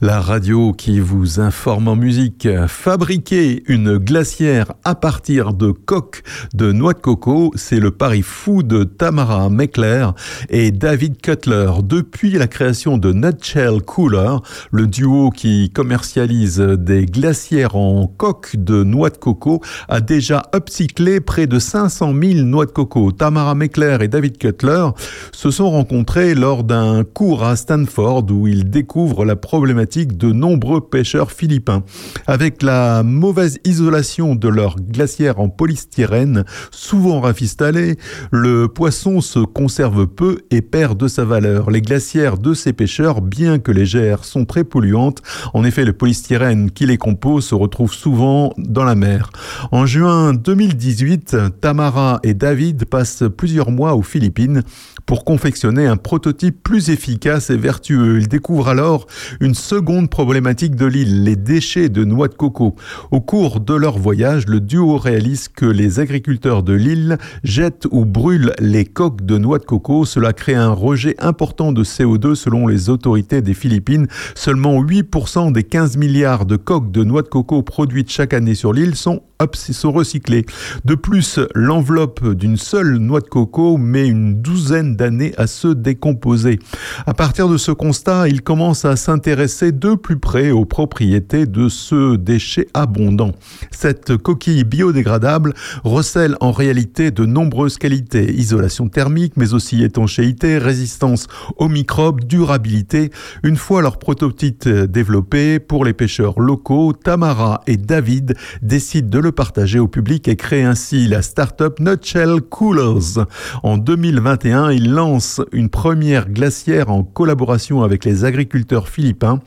la 0.04 0.20
radio 0.20 0.74
qui 0.74 1.00
vous 1.00 1.40
informe 1.40 1.88
en 1.88 1.96
musique. 1.96 2.46
Fabriquer 2.68 3.64
une 3.68 3.98
glacière 3.98 4.74
à 4.84 4.96
partir 4.96 5.54
de 5.54 5.72
coques 5.72 6.24
de 6.54 6.74
noix 6.74 6.92
de 6.92 7.00
coco, 7.00 7.54
c'est 7.56 7.80
le 7.80 7.90
pari 7.90 8.22
fou 8.22 8.64
de 8.64 8.84
Tamara 8.84 9.50
Meckler 9.50 10.10
et 10.50 10.72
David 10.72 11.22
Cutler. 11.22 11.72
Depuis 11.84 12.32
la 12.32 12.48
création 12.48 12.98
de 12.98 13.14
Nutshell 13.14 13.82
Cooler, 13.82 14.36
le 14.72 14.88
duo 14.88 15.30
qui 15.30 15.70
commercialise 15.70 16.60
des 16.60 17.06
glacières 17.06 17.78
en 17.78 18.08
coque 18.08 18.58
de 18.58 18.84
noix 18.84 19.10
de 19.10 19.18
coco 19.18 19.62
a 19.88 20.02
déjà 20.02 20.42
upcyclé 20.54 21.22
près 21.22 21.48
de 21.48 21.60
500 21.60 22.14
000 22.22 22.40
noix 22.46 22.66
de 22.66 22.72
coco. 22.72 23.14
Tamara 23.14 23.56
Meckler 23.56 24.00
et 24.02 24.10
David 24.10 24.38
Cutler 24.38 24.90
se 25.32 25.50
sont 25.50 25.72
rencontrés 25.72 26.36
lors 26.36 26.66
d'un 26.66 27.06
cours 27.06 27.46
à 27.46 27.56
Stanford 27.56 28.26
où 28.32 28.48
ils 28.48 28.70
découvrent 28.70 29.24
la 29.24 29.38
problématique 29.38 29.93
de 30.02 30.32
nombreux 30.32 30.82
pêcheurs 30.82 31.32
philippins. 31.32 31.84
Avec 32.26 32.64
la 32.64 33.04
mauvaise 33.04 33.60
isolation 33.64 34.36
de 34.36 34.48
leurs 34.48 34.78
glacières 34.78 35.40
en 35.40 35.50
polystyrène, 35.50 36.46
souvent 36.72 37.22
rafistolées, 37.22 37.98
le 38.32 38.68
poisson 38.68 39.22
se 39.22 39.40
conserve 39.40 40.08
peu 40.08 40.40
et 40.50 40.62
perd 40.62 40.98
de 40.98 41.08
sa 41.08 41.26
valeur. 41.26 41.70
Les 41.70 41.82
glacières 41.82 42.38
de 42.38 42.54
ces 42.54 42.74
pêcheurs, 42.74 43.22
bien 43.22 43.60
que 43.60 43.72
légères, 43.72 44.26
sont 44.26 44.46
très 44.46 44.64
polluantes. 44.64 45.22
En 45.54 45.64
effet, 45.64 45.86
le 45.86 45.94
polystyrène 45.94 46.72
qui 46.72 46.86
les 46.86 46.98
compose 46.98 47.46
se 47.46 47.56
retrouve 47.56 47.94
souvent 47.94 48.54
dans 48.58 48.84
la 48.84 48.96
mer. 48.96 49.30
En 49.72 49.86
juin 49.86 50.34
2018, 50.34 51.38
Tamara 51.62 52.20
et 52.24 52.34
David 52.34 52.86
passent 52.86 53.24
plusieurs 53.38 53.70
mois 53.70 53.94
aux 53.96 54.02
Philippines 54.02 54.64
pour 55.06 55.24
confectionner 55.24 55.86
un 55.86 55.98
prototype 55.98 56.64
plus 56.64 56.90
efficace 56.90 57.50
et 57.50 57.58
vertueux. 57.58 58.20
Ils 58.20 58.28
découvrent 58.28 58.70
alors 58.70 59.06
une 59.40 59.54
seconde 59.54 59.83
problématique 59.84 60.76
de 60.76 60.86
l'île, 60.86 61.24
les 61.24 61.36
déchets 61.36 61.90
de 61.90 62.06
noix 62.06 62.28
de 62.28 62.34
coco. 62.34 62.76
Au 63.12 63.20
cours 63.20 63.60
de 63.60 63.74
leur 63.74 63.98
voyage, 63.98 64.48
le 64.48 64.62
duo 64.62 64.98
réalise 64.98 65.50
que 65.50 65.66
les 65.66 66.00
agriculteurs 66.00 66.64
de 66.64 66.74
l'île 66.74 67.18
jettent 67.44 67.88
ou 67.92 68.06
brûlent 68.06 68.54
les 68.60 68.86
coques 68.86 69.26
de 69.26 69.38
noix 69.38 69.60
de 69.60 69.66
coco. 69.66 70.06
Cela 70.06 70.32
crée 70.32 70.56
un 70.56 70.72
rejet 70.72 71.16
important 71.20 71.74
de 71.74 71.84
CO2 71.84 72.36
selon 72.36 72.68
les 72.68 72.90
autorités 72.90 73.42
des 73.42 73.54
Philippines. 73.54 74.08
Seulement 74.36 74.82
8% 74.82 75.52
des 75.52 75.64
15 75.64 75.98
milliards 75.98 76.46
de 76.46 76.56
coques 76.56 76.92
de 76.92 77.04
noix 77.04 77.22
de 77.22 77.28
coco 77.28 77.62
produites 77.62 78.10
chaque 78.10 78.34
année 78.34 78.56
sur 78.56 78.72
l'île 78.72 78.96
sont 78.96 79.22
sont 79.52 79.92
recyclés. 79.92 80.46
De 80.86 80.96
plus, 80.96 81.40
l'enveloppe 81.54 82.34
d'une 82.34 82.58
seule 82.58 82.98
noix 82.98 83.20
de 83.20 83.28
coco 83.28 83.78
met 83.78 84.08
une 84.08 84.42
douzaine 84.42 84.96
d'années 84.96 85.34
à 85.38 85.48
se 85.48 85.68
décomposer. 85.68 86.60
À 87.06 87.14
partir 87.14 87.50
de 87.50 87.58
ce 87.58 87.72
constat, 87.72 88.28
il 88.30 88.42
commence 88.42 88.86
à 88.86 88.96
s'intéresser 88.96 89.72
de 89.80 89.96
plus 89.96 90.18
près 90.18 90.52
aux 90.52 90.66
propriétés 90.66 91.46
de 91.46 91.70
ce 91.70 92.16
déchet 92.16 92.68
abondant. 92.74 93.32
Cette 93.72 94.18
coquille 94.18 94.64
biodégradable 94.64 95.54
recèle 95.84 96.38
en 96.40 96.52
réalité 96.52 97.12
de 97.12 97.26
nombreuses 97.26 97.78
qualités, 97.78 98.34
isolation 98.34 98.90
thermique, 98.90 99.34
mais 99.36 99.54
aussi 99.54 99.84
étanchéité, 99.84 100.58
résistance 100.58 101.28
aux 101.58 101.70
microbes, 101.70 102.24
durabilité. 102.24 103.12
Une 103.44 103.58
fois 103.58 103.82
leur 103.82 103.98
prototype 103.98 104.68
développé 104.68 105.60
pour 105.60 105.86
les 105.86 105.94
pêcheurs 105.94 106.40
locaux, 106.40 106.94
Tamara 106.94 107.62
et 107.68 107.78
David 107.78 108.36
décident 108.62 109.10
de 109.10 109.20
le 109.20 109.32
partager 109.32 109.80
au 109.80 109.88
public 109.88 110.28
et 110.28 110.36
créer 110.36 110.64
ainsi 110.64 111.08
la 111.08 111.22
start-up 111.22 111.80
Nutshell 111.80 112.42
Coolers. 112.42 113.24
En 113.64 113.78
2021, 113.78 114.72
ils 114.72 114.92
lancent 114.92 115.42
une 115.52 115.70
première 115.70 116.30
glacière 116.30 116.90
en 116.90 117.04
collaboration 117.04 117.84
avec 117.84 118.06
les 118.06 118.26
agriculteurs 118.26 118.88
philippins. 118.88 119.40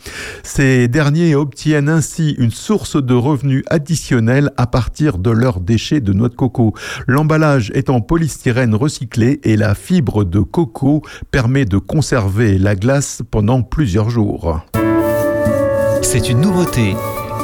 Ces 0.42 0.88
derniers 0.88 1.34
obtiennent 1.34 1.88
ainsi 1.88 2.34
une 2.38 2.50
source 2.50 3.02
de 3.02 3.14
revenus 3.14 3.64
additionnels 3.68 4.50
à 4.56 4.66
partir 4.66 5.18
de 5.18 5.30
leurs 5.30 5.60
déchets 5.60 6.00
de 6.00 6.12
noix 6.12 6.28
de 6.28 6.34
coco. 6.34 6.74
L'emballage 7.06 7.70
est 7.74 7.90
en 7.90 8.00
polystyrène 8.00 8.74
recyclé 8.74 9.40
et 9.44 9.56
la 9.56 9.74
fibre 9.74 10.24
de 10.24 10.40
coco 10.40 11.02
permet 11.30 11.64
de 11.64 11.78
conserver 11.78 12.58
la 12.58 12.74
glace 12.74 13.22
pendant 13.30 13.62
plusieurs 13.62 14.10
jours. 14.10 14.60
C'est 16.02 16.28
une 16.28 16.40
nouveauté 16.40 16.94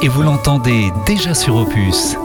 et 0.01 0.07
vous 0.07 0.23
l'entendez 0.23 0.91
déjà 1.05 1.33
sur 1.33 1.55
Opus. 1.55 2.17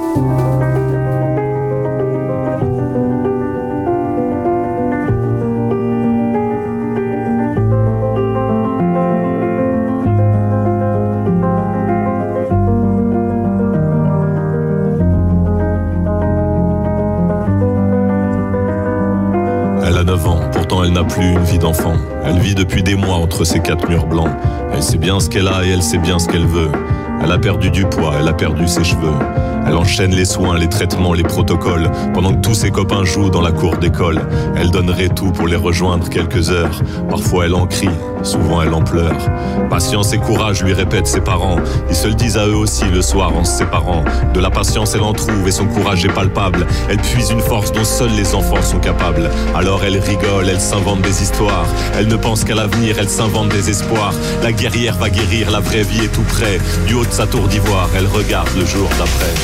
Elle 20.88 20.94
n'a 20.94 21.04
plus 21.04 21.32
une 21.32 21.44
vie 21.44 21.58
d'enfant. 21.58 21.96
Elle 22.24 22.38
vit 22.38 22.54
depuis 22.54 22.82
des 22.82 22.94
mois 22.94 23.16
entre 23.16 23.44
ces 23.44 23.60
quatre 23.60 23.90
murs 23.90 24.06
blancs. 24.06 24.30
Elle 24.72 24.82
sait 24.82 24.96
bien 24.96 25.20
ce 25.20 25.28
qu'elle 25.28 25.46
a 25.46 25.62
et 25.62 25.68
elle 25.68 25.82
sait 25.82 25.98
bien 25.98 26.18
ce 26.18 26.26
qu'elle 26.26 26.46
veut. 26.46 26.70
Elle 27.22 27.32
a 27.32 27.38
perdu 27.38 27.70
du 27.70 27.84
poids, 27.84 28.14
elle 28.20 28.28
a 28.28 28.32
perdu 28.32 28.66
ses 28.68 28.84
cheveux. 28.84 29.18
Elle 29.66 29.76
enchaîne 29.76 30.14
les 30.14 30.24
soins, 30.24 30.56
les 30.56 30.68
traitements, 30.68 31.12
les 31.12 31.24
protocoles, 31.24 31.90
pendant 32.14 32.32
que 32.32 32.40
tous 32.40 32.54
ses 32.54 32.70
copains 32.70 33.04
jouent 33.04 33.28
dans 33.28 33.42
la 33.42 33.52
cour 33.52 33.76
d'école. 33.76 34.18
Elle 34.56 34.70
donnerait 34.70 35.10
tout 35.10 35.30
pour 35.30 35.46
les 35.46 35.56
rejoindre 35.56 36.08
quelques 36.08 36.50
heures. 36.50 36.80
Parfois 37.10 37.44
elle 37.44 37.54
en 37.54 37.66
crie, 37.66 37.90
souvent 38.22 38.62
elle 38.62 38.72
en 38.72 38.80
pleure. 38.80 39.18
Patience 39.68 40.14
et 40.14 40.18
courage, 40.18 40.62
lui 40.62 40.72
répètent 40.72 41.06
ses 41.06 41.20
parents. 41.20 41.56
Ils 41.90 41.94
se 41.94 42.08
le 42.08 42.14
disent 42.14 42.38
à 42.38 42.46
eux 42.46 42.56
aussi 42.56 42.86
le 42.86 43.02
soir 43.02 43.36
en 43.36 43.44
se 43.44 43.58
séparant. 43.58 44.04
De 44.32 44.40
la 44.40 44.48
patience 44.48 44.94
elle 44.94 45.02
en 45.02 45.12
trouve 45.12 45.46
et 45.46 45.52
son 45.52 45.66
courage 45.66 46.02
est 46.06 46.14
palpable. 46.14 46.66
Elle 46.88 46.96
puise 46.96 47.30
une 47.30 47.40
force 47.40 47.70
dont 47.70 47.84
seuls 47.84 48.14
les 48.16 48.34
enfants 48.34 48.62
sont 48.62 48.78
capables. 48.78 49.28
Alors 49.54 49.84
elle 49.84 49.98
rigole, 49.98 50.48
elle 50.48 50.60
s'invente 50.60 51.02
des 51.02 51.22
histoires. 51.22 51.66
Elle 51.94 52.08
ne 52.08 52.16
pense 52.16 52.42
qu'à 52.42 52.54
l'avenir, 52.54 52.96
elle 52.98 53.10
s'invente 53.10 53.50
des 53.50 53.68
espoirs. 53.68 54.14
La 54.42 54.52
guerrière 54.52 54.96
va 54.96 55.10
guérir, 55.10 55.50
la 55.50 55.60
vraie 55.60 55.82
vie 55.82 56.04
est 56.04 56.12
tout 56.12 56.22
près 56.22 56.58
sa 57.12 57.26
tour 57.26 57.48
d'ivoire, 57.48 57.88
elle 57.96 58.06
regarde 58.06 58.48
le 58.56 58.64
jour 58.64 58.88
d'après. 58.98 59.34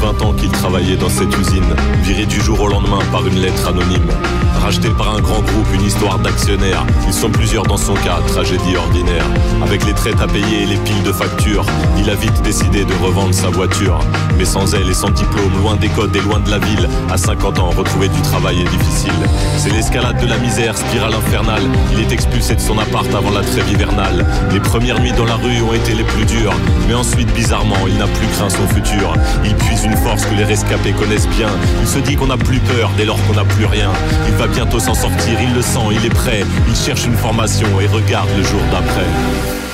Vingt 0.00 0.22
ans 0.22 0.32
qu'il 0.32 0.50
travaillait 0.50 0.96
dans 0.96 1.08
cette 1.08 1.36
usine, 1.38 1.74
viré 2.02 2.26
du 2.26 2.40
jour 2.40 2.60
au 2.60 2.68
lendemain 2.68 3.00
par 3.12 3.26
une 3.26 3.40
lettre 3.40 3.68
anonyme. 3.68 4.10
Racheté 4.58 4.90
par 4.90 5.14
un 5.14 5.20
grand 5.20 5.40
groupe, 5.40 5.66
une 5.74 5.82
histoire 5.82 6.18
d'actionnaire. 6.18 6.84
Ils 7.06 7.14
sont 7.14 7.30
plusieurs 7.30 7.62
dans 7.62 7.76
son 7.76 7.94
cas, 7.94 8.18
tragédie 8.26 8.76
ordinaire. 8.76 9.24
Avec 9.62 9.84
les 9.86 9.94
traites 9.94 10.20
à 10.20 10.26
payer 10.26 10.62
et 10.62 10.66
les 10.66 10.76
piles 10.76 11.02
de 11.04 11.12
factures, 11.12 11.64
il 11.98 12.10
a 12.10 12.14
vite 12.14 12.42
décidé 12.42 12.84
de 12.84 12.92
revendre 13.02 13.32
sa 13.32 13.48
voiture. 13.48 14.00
Mais 14.36 14.44
sans 14.44 14.74
elle 14.74 14.88
et 14.90 14.94
sans 14.94 15.10
diplôme, 15.10 15.56
loin 15.62 15.76
des 15.76 15.88
codes 15.88 16.14
et 16.14 16.20
loin 16.20 16.40
de 16.40 16.50
la 16.50 16.58
ville, 16.58 16.88
à 17.10 17.16
50 17.16 17.58
ans, 17.58 17.70
retrouver 17.70 18.08
du 18.08 18.20
travail 18.22 18.60
est 18.60 18.70
difficile. 18.70 19.12
C'est 19.56 19.70
l'escalade 19.70 20.20
de 20.20 20.26
la 20.26 20.36
misère, 20.38 20.76
spirale 20.76 21.14
infernale. 21.14 21.62
Il 21.92 22.00
est 22.00 22.12
expulsé 22.12 22.54
de 22.54 22.60
son 22.60 22.78
appart 22.78 23.12
avant 23.14 23.30
la 23.30 23.42
trêve 23.42 23.70
hivernale. 23.70 24.26
Les 24.52 24.60
premières 24.60 25.00
nuits 25.00 25.12
dans 25.12 25.24
la 25.24 25.36
rue 25.36 25.62
ont 25.62 25.72
été 25.72 25.94
les 25.94 26.04
plus 26.04 26.24
dures, 26.24 26.54
mais 26.88 26.94
ensuite, 26.94 27.32
bizarrement, 27.32 27.86
il 27.86 27.96
n'a 27.96 28.06
plus 28.06 28.26
craint 28.36 28.50
son 28.50 28.66
futur. 28.68 29.14
Il 29.44 29.54
puise 29.54 29.84
une 29.84 29.96
force 29.96 30.24
que 30.24 30.34
les 30.34 30.44
rescapés 30.44 30.92
connaissent 30.92 31.28
bien. 31.28 31.48
Il 31.80 31.88
se 31.88 31.98
dit 31.98 32.16
qu'on 32.16 32.26
n'a 32.26 32.36
plus 32.36 32.60
peur 32.60 32.90
dès 32.96 33.04
lors 33.04 33.18
qu'on 33.26 33.34
n'a 33.34 33.44
plus 33.44 33.64
rien. 33.64 33.90
Il 34.26 34.34
va 34.34 34.47
bientôt 34.52 34.78
s'en 34.78 34.94
sortir, 34.94 35.40
il 35.40 35.54
le 35.54 35.62
sent, 35.62 35.88
il 35.92 36.04
est 36.04 36.14
prêt. 36.14 36.44
Il 36.68 36.76
cherche 36.76 37.06
une 37.06 37.16
formation 37.16 37.80
et 37.80 37.86
regarde 37.86 38.28
le 38.36 38.42
jour 38.42 38.60
d'après. 38.70 39.67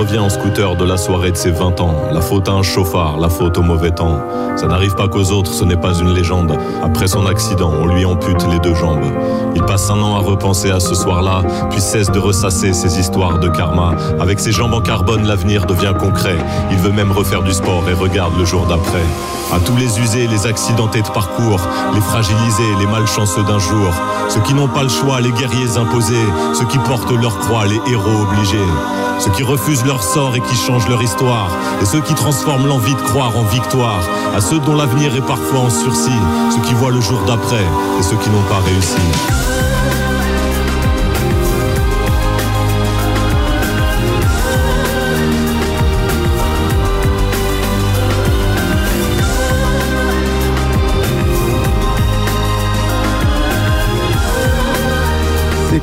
Revient 0.00 0.18
en 0.18 0.30
scooter 0.30 0.76
de 0.76 0.84
la 0.86 0.96
soirée 0.96 1.30
de 1.30 1.36
ses 1.36 1.50
20 1.50 1.78
ans. 1.82 1.94
La 2.10 2.22
faute 2.22 2.48
à 2.48 2.52
un 2.52 2.62
chauffard, 2.62 3.18
la 3.18 3.28
faute 3.28 3.58
au 3.58 3.62
mauvais 3.62 3.90
temps. 3.90 4.18
Ça 4.56 4.66
n'arrive 4.66 4.94
pas 4.94 5.08
qu'aux 5.08 5.30
autres, 5.30 5.52
ce 5.52 5.62
n'est 5.62 5.76
pas 5.76 5.92
une 5.92 6.14
légende. 6.14 6.56
Après 6.82 7.06
son 7.06 7.26
accident, 7.26 7.70
on 7.78 7.86
lui 7.86 8.06
ampute 8.06 8.46
les 8.50 8.58
deux 8.60 8.74
jambes. 8.74 9.04
Il 9.54 9.62
passe 9.62 9.90
un 9.90 10.00
an 10.00 10.16
à 10.16 10.20
repenser 10.20 10.70
à 10.70 10.80
ce 10.80 10.94
soir-là, 10.94 11.42
puis 11.68 11.82
cesse 11.82 12.10
de 12.10 12.18
ressasser 12.18 12.72
ses 12.72 12.98
histoires 12.98 13.40
de 13.40 13.48
karma. 13.48 13.92
Avec 14.18 14.40
ses 14.40 14.52
jambes 14.52 14.72
en 14.72 14.80
carbone, 14.80 15.26
l'avenir 15.26 15.66
devient 15.66 15.92
concret. 15.98 16.38
Il 16.70 16.78
veut 16.78 16.92
même 16.92 17.12
refaire 17.12 17.42
du 17.42 17.52
sport 17.52 17.82
et 17.90 17.92
regarde 17.92 18.32
le 18.38 18.46
jour 18.46 18.64
d'après. 18.66 19.04
À 19.52 19.60
tous 19.60 19.76
les 19.76 20.00
usés, 20.00 20.26
les 20.28 20.46
accidentés 20.46 21.02
de 21.02 21.08
parcours, 21.08 21.60
les 21.92 22.00
fragilisés, 22.00 22.74
les 22.78 22.86
malchanceux 22.86 23.42
d'un 23.42 23.58
jour. 23.58 23.92
Ceux 24.30 24.40
qui 24.40 24.54
n'ont 24.54 24.68
pas 24.68 24.84
le 24.84 24.88
choix, 24.88 25.20
les 25.20 25.32
guerriers 25.32 25.76
imposés. 25.76 26.14
Ceux 26.54 26.66
qui 26.66 26.78
portent 26.78 27.12
leur 27.12 27.38
croix, 27.40 27.66
les 27.66 27.80
héros 27.92 28.22
obligés. 28.22 28.58
Ceux 29.20 29.30
qui 29.32 29.42
refusent 29.42 29.84
leur 29.84 29.99
sort 30.02 30.34
et 30.36 30.40
qui 30.40 30.56
changent 30.56 30.88
leur 30.88 31.02
histoire. 31.02 31.50
Et 31.80 31.84
ceux 31.84 32.00
qui 32.00 32.14
transforment 32.14 32.66
l'envie 32.66 32.94
de 32.94 33.00
croire 33.00 33.36
en 33.36 33.44
victoire. 33.44 34.02
À 34.34 34.40
ceux 34.40 34.58
dont 34.60 34.76
l'avenir 34.76 35.14
est 35.14 35.26
parfois 35.26 35.60
en 35.60 35.70
sursis. 35.70 36.10
Ceux 36.54 36.62
qui 36.62 36.74
voient 36.74 36.92
le 36.92 37.00
jour 37.00 37.20
d'après 37.26 37.64
et 37.98 38.02
ceux 38.02 38.16
qui 38.16 38.30
n'ont 38.30 38.48
pas 38.48 38.60
réussi. 38.60 39.69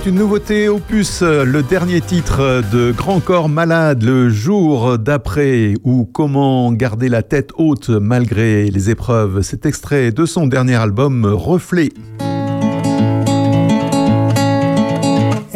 C'est 0.03 0.09
une 0.09 0.15
nouveauté 0.15 0.69
opus, 0.69 1.21
le 1.21 1.61
dernier 1.63 2.01
titre 2.01 2.61
de 2.71 2.91
Grand 2.91 3.19
Corps 3.19 3.49
Malade, 3.49 4.03
le 4.03 4.29
jour 4.29 4.97
d'après, 4.97 5.73
ou 5.83 6.05
comment 6.05 6.71
garder 6.71 7.09
la 7.09 7.23
tête 7.23 7.49
haute 7.57 7.89
malgré 7.89 8.69
les 8.69 8.89
épreuves. 8.89 9.41
Cet 9.41 9.65
extrait 9.65 10.11
de 10.11 10.25
son 10.25 10.47
dernier 10.47 10.75
album 10.75 11.25
Reflet. 11.25 11.89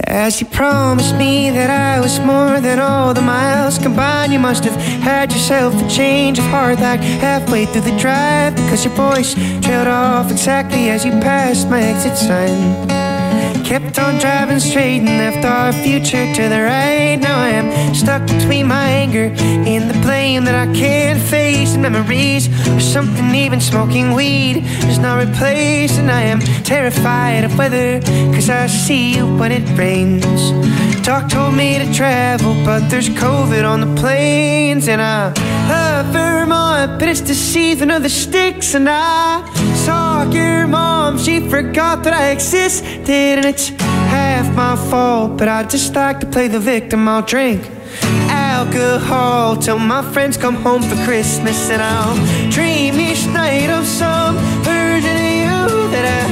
As 0.08 0.42
you 0.42 0.48
promised 0.52 1.16
me 1.18 1.52
that 1.52 1.70
I 1.70 2.00
was 2.00 2.20
more 2.20 2.60
than 2.62 2.80
all 2.80 3.14
the 3.14 3.22
miles 3.22 3.80
combined, 3.80 4.34
you 4.34 4.40
must 4.40 4.66
have 4.66 4.76
had 5.04 5.32
yourself 5.32 5.74
a 5.82 5.90
change 5.90 6.40
of 6.40 6.46
heart 6.46 6.80
like 6.80 7.00
halfway 7.00 7.66
through 7.66 7.82
the 7.82 7.98
drive 7.98 8.56
because 8.56 8.86
your 8.86 8.94
voice 8.96 9.34
trailed 9.62 9.88
off 9.88 10.32
exactly 10.32 10.90
as 10.90 11.06
you 11.06 11.12
passed 11.22 11.70
my 11.70 11.82
exit 11.82 12.18
sign. 12.18 13.11
Kept 13.72 14.00
on 14.00 14.20
driving 14.20 14.60
straight 14.60 14.98
and 14.98 15.08
left 15.08 15.46
our 15.46 15.72
future 15.72 16.26
to 16.34 16.50
the 16.50 16.62
right. 16.62 17.16
Now 17.16 17.40
I 17.40 17.52
am 17.52 17.96
stuck 17.96 18.22
between 18.28 18.68
my 18.68 18.86
anger 18.90 19.34
and 19.42 19.90
the 19.90 19.98
blame 20.02 20.44
that 20.44 20.56
I 20.56 20.68
can't 20.74 21.22
face. 21.22 21.76
And 21.76 21.84
memories 21.84 22.50
or 22.68 22.82
something, 22.82 23.34
even 23.34 23.62
smoking 23.62 24.14
weed 24.14 24.58
is 24.92 25.00
not 25.00 25.26
replaced. 25.26 26.00
And 26.00 26.12
I 26.12 26.24
am 26.24 26.42
terrified 26.66 27.46
of 27.46 27.58
weather, 27.58 28.02
cause 28.36 28.50
I 28.50 28.68
see 28.68 29.16
you 29.16 29.38
when 29.38 29.54
it 29.54 29.64
rains. 29.78 30.52
Doc 31.06 31.30
told 31.30 31.56
me 31.56 31.80
to 31.80 31.94
travel, 31.94 32.54
but 32.66 32.90
there's 32.90 33.08
COVID 33.08 33.64
on 33.64 33.80
the 33.80 34.02
planes. 34.02 34.90
And 34.90 35.02
I 35.02 35.32
love 35.70 36.08
Vermont, 36.08 37.00
but 37.00 37.08
it's 37.08 37.22
season 37.34 37.90
of 37.90 38.04
the 38.04 38.10
sticks. 38.10 38.76
And 38.76 38.90
I 38.90 39.46
saw 39.76 40.01
your 40.30 40.68
mom, 40.68 41.18
she 41.18 41.40
forgot 41.50 42.04
that 42.04 42.14
I 42.14 42.30
existed. 42.30 43.10
And 43.10 43.46
it's 43.46 43.70
half 44.14 44.56
my 44.56 44.76
fault, 44.90 45.38
but 45.38 45.48
I 45.48 45.64
just 45.64 45.96
like 45.96 46.20
to 46.20 46.28
play 46.28 46.48
the 46.48 46.60
victim. 46.60 47.08
I'll 47.08 47.24
drink 47.24 47.62
alcohol 48.30 49.58
till 49.58 49.80
my 49.80 50.04
friends 50.14 50.38
come 50.38 50.56
home 50.56 50.84
for 50.84 50.96
Christmas. 51.04 51.70
And 51.70 51.82
I'll 51.82 52.16
dream 52.52 53.00
each 53.00 53.26
night 53.28 53.70
of 53.70 53.86
some 53.86 54.36
version 54.64 55.16
of 55.26 55.32
you 55.44 55.60
that 55.94 56.06
I 56.20 56.24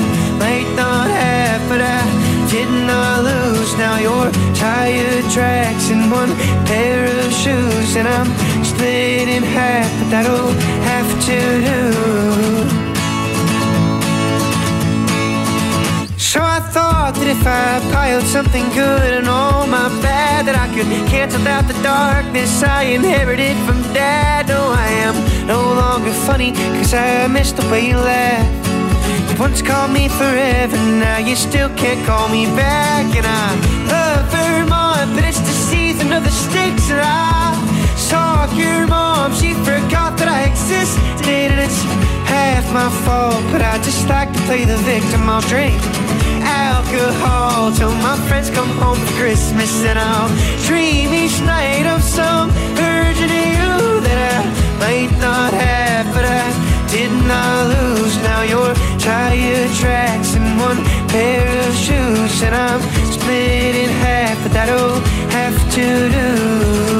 might 0.43 0.69
not 0.75 1.07
have, 1.09 1.61
but 1.67 1.81
I 1.81 2.01
did 2.49 2.69
not 2.87 3.23
lose. 3.23 3.71
Now 3.77 3.97
your 3.97 4.31
tire 4.55 5.21
tracks 5.31 5.89
in 5.89 6.09
one 6.09 6.31
pair 6.65 7.05
of 7.05 7.33
shoes, 7.33 7.95
and 7.95 8.07
I'm 8.07 8.29
split 8.63 9.27
in 9.27 9.43
half, 9.43 9.89
but 9.99 10.09
that'll 10.11 10.51
have 10.91 11.09
to 11.27 11.39
do. 11.69 12.78
So 16.29 16.43
I 16.43 16.59
thought 16.59 17.15
that 17.17 17.25
if 17.25 17.41
I 17.41 17.81
piled 17.89 18.21
something 18.21 18.61
good 18.77 19.17
and 19.17 19.27
all 19.27 19.65
my 19.65 19.89
bad, 19.97 20.45
that 20.45 20.53
I 20.53 20.69
could 20.69 20.85
cancel 21.09 21.41
out 21.47 21.65
the 21.65 21.73
darkness 21.81 22.61
I 22.61 22.83
inherited 22.93 23.57
from 23.65 23.81
dad. 23.97 24.45
No, 24.45 24.69
I 24.69 25.09
am 25.09 25.17
no 25.47 25.57
longer 25.57 26.13
funny, 26.29 26.53
cause 26.77 26.93
I 26.93 27.25
miss 27.25 27.51
the 27.51 27.65
way 27.73 27.89
you 27.89 27.97
laugh. 27.97 28.45
You 29.25 29.41
once 29.41 29.63
called 29.63 29.89
me 29.89 30.05
forever, 30.07 30.77
now 31.01 31.17
you 31.17 31.35
still 31.35 31.73
can't 31.73 32.05
call 32.05 32.29
me 32.29 32.45
back. 32.53 33.09
And 33.17 33.25
I 33.25 33.49
love 33.89 34.29
Vermont, 34.29 35.09
but 35.17 35.25
it's 35.25 35.41
the 35.41 35.57
season 35.73 36.13
of 36.13 36.21
the 36.21 36.29
sticks. 36.29 36.93
And 36.93 37.01
I 37.01 37.57
saw 37.97 38.45
your 38.53 38.85
mom, 38.85 39.33
she 39.33 39.57
forgot 39.65 40.13
that 40.21 40.29
I 40.29 40.45
existed. 40.45 41.25
And 41.25 41.57
it's 41.57 41.98
half 42.39 42.65
my 42.73 42.89
fault, 43.05 43.43
but 43.51 43.61
I 43.61 43.75
just 43.89 44.07
like 44.07 44.31
to 44.31 44.41
play 44.47 44.63
the 44.65 44.79
victim. 44.93 45.21
I'll 45.33 45.47
drink 45.55 45.79
alcohol 46.65 47.71
till 47.79 47.95
my 48.07 48.17
friends 48.27 48.49
come 48.49 48.71
home 48.81 48.99
for 49.05 49.13
Christmas. 49.21 49.71
And 49.89 49.97
I'll 49.99 50.31
dream 50.67 51.07
each 51.23 51.37
night 51.41 51.85
of 51.93 52.01
some 52.01 52.49
of 52.49 53.15
you 53.59 53.73
that 54.07 54.19
I 54.35 54.41
might 54.83 55.13
not 55.27 55.51
have, 55.53 56.05
but 56.15 56.25
I 56.41 56.47
did 56.93 57.11
not 57.31 57.57
lose. 57.73 58.15
Now 58.29 58.41
your 58.53 58.71
tire 59.07 59.67
tracks 59.81 60.29
in 60.35 60.45
one 60.67 60.79
pair 61.11 61.47
of 61.67 61.73
shoes, 61.85 62.35
and 62.47 62.55
I'm 62.55 62.81
split 63.15 63.75
in 63.83 63.91
half, 64.05 64.37
but 64.43 64.51
that'll 64.57 64.99
have 65.37 65.57
to 65.75 65.87
do. 66.17 66.98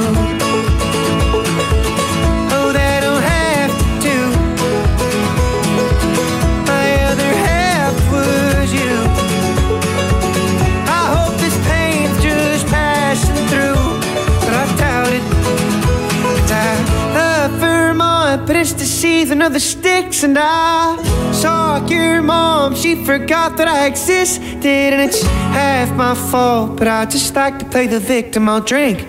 Of 19.50 19.54
the 19.54 19.60
sticks, 19.60 20.24
and 20.24 20.38
I 20.40 20.96
saw 21.34 21.84
your 21.88 22.22
mom. 22.22 22.76
She 22.76 23.04
forgot 23.04 23.58
that 23.58 23.68
I 23.68 23.88
existed, 23.88 24.94
and 24.94 25.02
it's 25.02 25.24
half 25.58 25.90
my 25.96 26.14
fault, 26.14 26.78
but 26.78 26.88
I 26.88 27.06
just 27.06 27.36
like 27.36 27.58
to 27.58 27.66
play 27.66 27.88
the 27.88 28.00
victim. 28.00 28.48
I'll 28.48 28.62
drink 28.62 29.08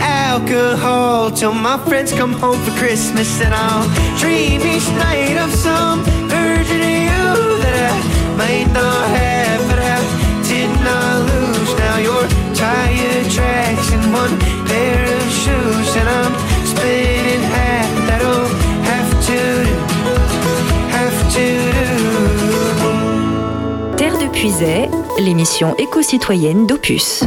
alcohol 0.00 1.30
till 1.30 1.54
my 1.54 1.78
friends 1.88 2.12
come 2.12 2.34
home 2.34 2.60
for 2.64 2.72
Christmas, 2.72 3.40
and 3.40 3.54
I'll 3.54 3.88
dream 4.18 4.60
each 4.60 4.88
night 5.06 5.38
of 5.38 5.50
some 5.54 6.04
version 6.28 6.80
of 6.90 6.94
you 7.08 7.32
that 7.64 7.76
I 7.88 7.89
l'émission 25.30 25.76
éco-citoyenne 25.78 26.66
d'Opus. 26.66 27.22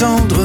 Attendre. 0.00 0.39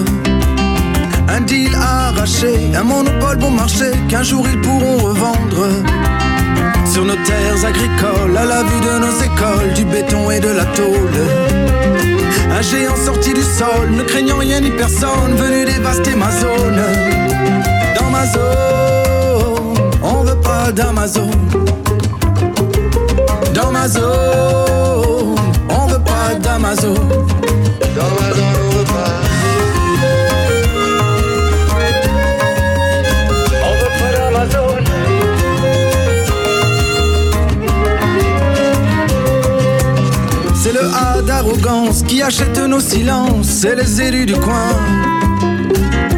C'est 43.65 43.75
les 43.75 44.01
élus 44.01 44.25
du 44.27 44.35
coin. 44.35 44.73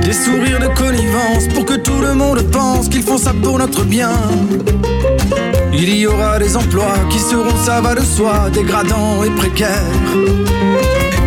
Des 0.01 0.11
sourires 0.11 0.59
de 0.59 0.67
connivence 0.67 1.47
pour 1.53 1.65
que 1.65 1.75
tout 1.75 2.01
le 2.01 2.13
monde 2.13 2.41
pense 2.51 2.89
qu'ils 2.89 3.03
font 3.03 3.17
ça 3.17 3.31
pour 3.41 3.57
notre 3.57 3.83
bien. 3.83 4.11
Il 5.71 5.95
y 5.95 6.05
aura 6.07 6.39
des 6.39 6.57
emplois 6.57 6.97
qui 7.09 7.19
seront, 7.19 7.55
ça 7.63 7.79
va 7.79 7.95
de 7.95 8.01
soi, 8.01 8.49
dégradants 8.51 9.23
et 9.23 9.29
précaires. 9.29 9.93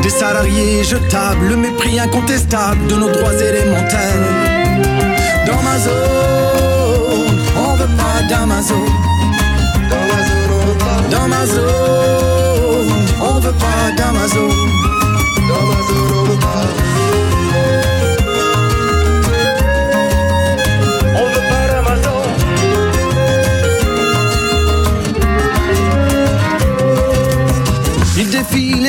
Des 0.03 0.11
salariés 0.11 0.85
jetables, 0.85 1.47
le 1.49 1.57
mépris 1.57 1.99
incontestable 1.99 2.87
de 2.87 2.97
nos 2.97 3.11
droits 3.11 3.41
élémentaires. 3.51 4.27
Dans 5.47 5.63
ma 5.63 5.79
zone, 5.79 7.39
on 7.57 7.77
veut 7.77 7.97
pas 7.97 8.23
d'Amazon. 8.29 8.87
Dans 11.11 11.29
ma 11.29 11.47
zone, 11.47 12.93
on 13.23 13.41
veut 13.41 13.59
pas 13.65 13.91
d'Amazon. 13.97 14.80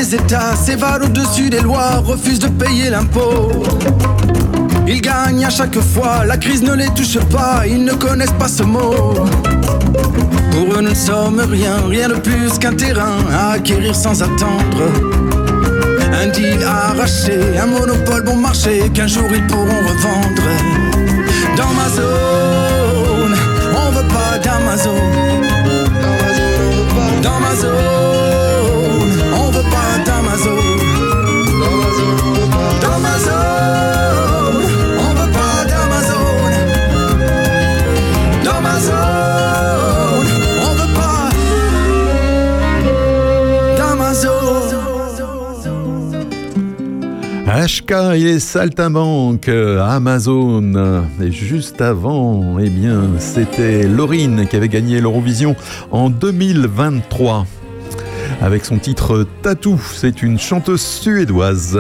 Les 0.02 0.16
États, 0.16 0.56
s'évade 0.56 1.04
au-dessus 1.04 1.50
des 1.50 1.60
lois, 1.60 1.98
refuse 2.04 2.40
de 2.40 2.48
payer 2.48 2.90
l'impôt. 2.90 3.52
Ils 4.88 5.00
gagnent 5.00 5.46
à 5.46 5.50
chaque 5.50 5.80
fois, 5.80 6.26
la 6.26 6.38
crise 6.38 6.64
ne 6.64 6.74
les 6.74 6.90
touche 6.90 7.20
pas, 7.30 7.68
ils 7.68 7.84
ne 7.84 7.94
connaissent 7.94 8.38
pas 8.40 8.48
ce 8.48 8.64
mot. 8.64 9.14
Pour 10.52 10.74
eux, 10.74 10.82
nous 10.82 10.90
ne 10.90 10.96
sommes 10.96 11.40
rien, 11.40 11.76
rien 11.88 12.10
de 12.10 12.16
plus 12.16 12.58
qu'un 12.60 12.74
terrain 12.74 13.18
à 13.32 13.52
acquérir 13.54 13.96
sans 13.96 14.24
attendre. 14.24 15.41
Un 16.32 16.34
deal 16.34 16.64
arraché, 16.64 17.38
un 17.62 17.66
monopole 17.66 18.24
bon 18.24 18.38
marché 18.38 18.90
qu'un 18.94 19.08
jour 19.08 19.30
ils 19.34 19.46
pourront 19.48 19.66
revendre. 19.66 20.44
Dans 21.58 21.74
ma 21.74 21.90
zone, 21.90 23.36
on 23.76 23.92
veut 23.92 24.08
pas 24.08 24.38
d'Amazon. 24.40 24.96
Dans 27.22 27.40
ma 27.40 27.54
zone, 27.56 28.21
HK 47.62 47.92
et 48.16 48.24
les 48.24 48.40
saltimbanques, 48.40 49.48
Amazon. 49.48 51.04
Et 51.22 51.32
juste 51.32 51.80
avant, 51.80 52.58
eh 52.60 52.70
bien, 52.70 53.04
c'était 53.20 53.84
Laurine 53.84 54.48
qui 54.48 54.56
avait 54.56 54.68
gagné 54.68 55.00
l'Eurovision 55.00 55.56
en 55.92 56.10
2023. 56.10 57.46
Avec 58.42 58.66
son 58.66 58.80
titre 58.80 59.28
Tatou, 59.44 59.80
c'est 59.94 60.24
une 60.24 60.40
chanteuse 60.40 60.82
suédoise. 60.82 61.80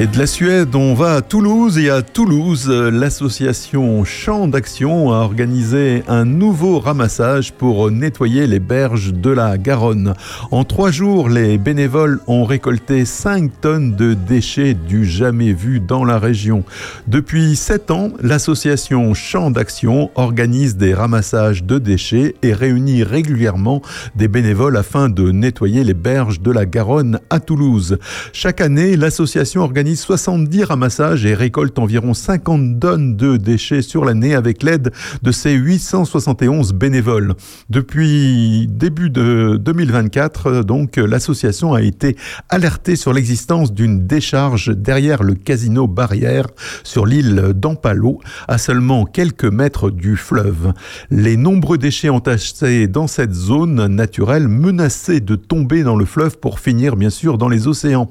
Et 0.00 0.06
de 0.06 0.16
la 0.16 0.26
Suède, 0.26 0.74
on 0.76 0.94
va 0.94 1.16
à 1.16 1.20
Toulouse 1.20 1.76
et 1.76 1.90
à 1.90 2.00
Toulouse, 2.00 2.70
l'association 2.70 4.02
Champ 4.06 4.48
d'Action 4.48 5.12
a 5.12 5.16
organisé 5.16 6.04
un 6.08 6.24
nouveau 6.24 6.78
ramassage 6.78 7.52
pour 7.52 7.90
nettoyer 7.90 8.46
les 8.46 8.60
berges 8.60 9.12
de 9.12 9.28
la 9.28 9.58
Garonne. 9.58 10.14
En 10.52 10.64
trois 10.64 10.90
jours, 10.90 11.28
les 11.28 11.58
bénévoles 11.58 12.18
ont 12.28 12.46
récolté 12.46 13.04
5 13.04 13.60
tonnes 13.60 13.94
de 13.94 14.14
déchets 14.14 14.72
du 14.72 15.04
jamais 15.04 15.52
vu 15.52 15.80
dans 15.80 16.06
la 16.06 16.18
région. 16.18 16.64
Depuis 17.06 17.54
7 17.54 17.90
ans, 17.90 18.08
l'association 18.22 19.12
Champ 19.12 19.50
d'Action 19.50 20.10
organise 20.14 20.78
des 20.78 20.94
ramassages 20.94 21.62
de 21.62 21.78
déchets 21.78 22.36
et 22.40 22.54
réunit 22.54 23.02
régulièrement 23.02 23.82
des 24.16 24.28
bénévoles 24.28 24.78
afin 24.78 25.10
de 25.10 25.30
nettoyer 25.30 25.84
les 25.84 25.92
berges 25.92 26.40
de 26.40 26.52
la 26.52 26.64
Garonne 26.64 27.20
à 27.28 27.38
Toulouse. 27.38 27.98
Chaque 28.32 28.62
année, 28.62 28.96
l'association 28.96 29.60
organise 29.60 29.89
70 29.96 30.64
ramassages 30.64 31.26
et 31.26 31.34
récolte 31.34 31.78
environ 31.78 32.14
50 32.14 32.80
tonnes 32.80 33.16
de 33.16 33.36
déchets 33.36 33.82
sur 33.82 34.04
l'année 34.04 34.34
avec 34.34 34.62
l'aide 34.62 34.92
de 35.22 35.32
ses 35.32 35.52
871 35.52 36.72
bénévoles. 36.72 37.34
Depuis 37.68 38.66
début 38.68 39.10
de 39.10 39.58
2024, 39.60 40.62
donc, 40.62 40.96
l'association 40.96 41.74
a 41.74 41.82
été 41.82 42.16
alertée 42.48 42.96
sur 42.96 43.12
l'existence 43.12 43.72
d'une 43.72 44.06
décharge 44.06 44.68
derrière 44.76 45.22
le 45.22 45.34
casino 45.34 45.86
Barrière 45.86 46.46
sur 46.84 47.06
l'île 47.06 47.52
d'Ampalo, 47.54 48.20
à 48.48 48.58
seulement 48.58 49.04
quelques 49.04 49.44
mètres 49.44 49.90
du 49.90 50.16
fleuve. 50.16 50.72
Les 51.10 51.36
nombreux 51.36 51.78
déchets 51.78 52.08
entassés 52.08 52.88
dans 52.88 53.06
cette 53.06 53.34
zone 53.34 53.86
naturelle 53.86 54.48
menacés 54.48 55.20
de 55.20 55.36
tomber 55.36 55.82
dans 55.82 55.96
le 55.96 56.04
fleuve 56.04 56.38
pour 56.38 56.60
finir 56.60 56.96
bien 56.96 57.10
sûr 57.10 57.38
dans 57.38 57.48
les 57.48 57.66
océans. 57.66 58.10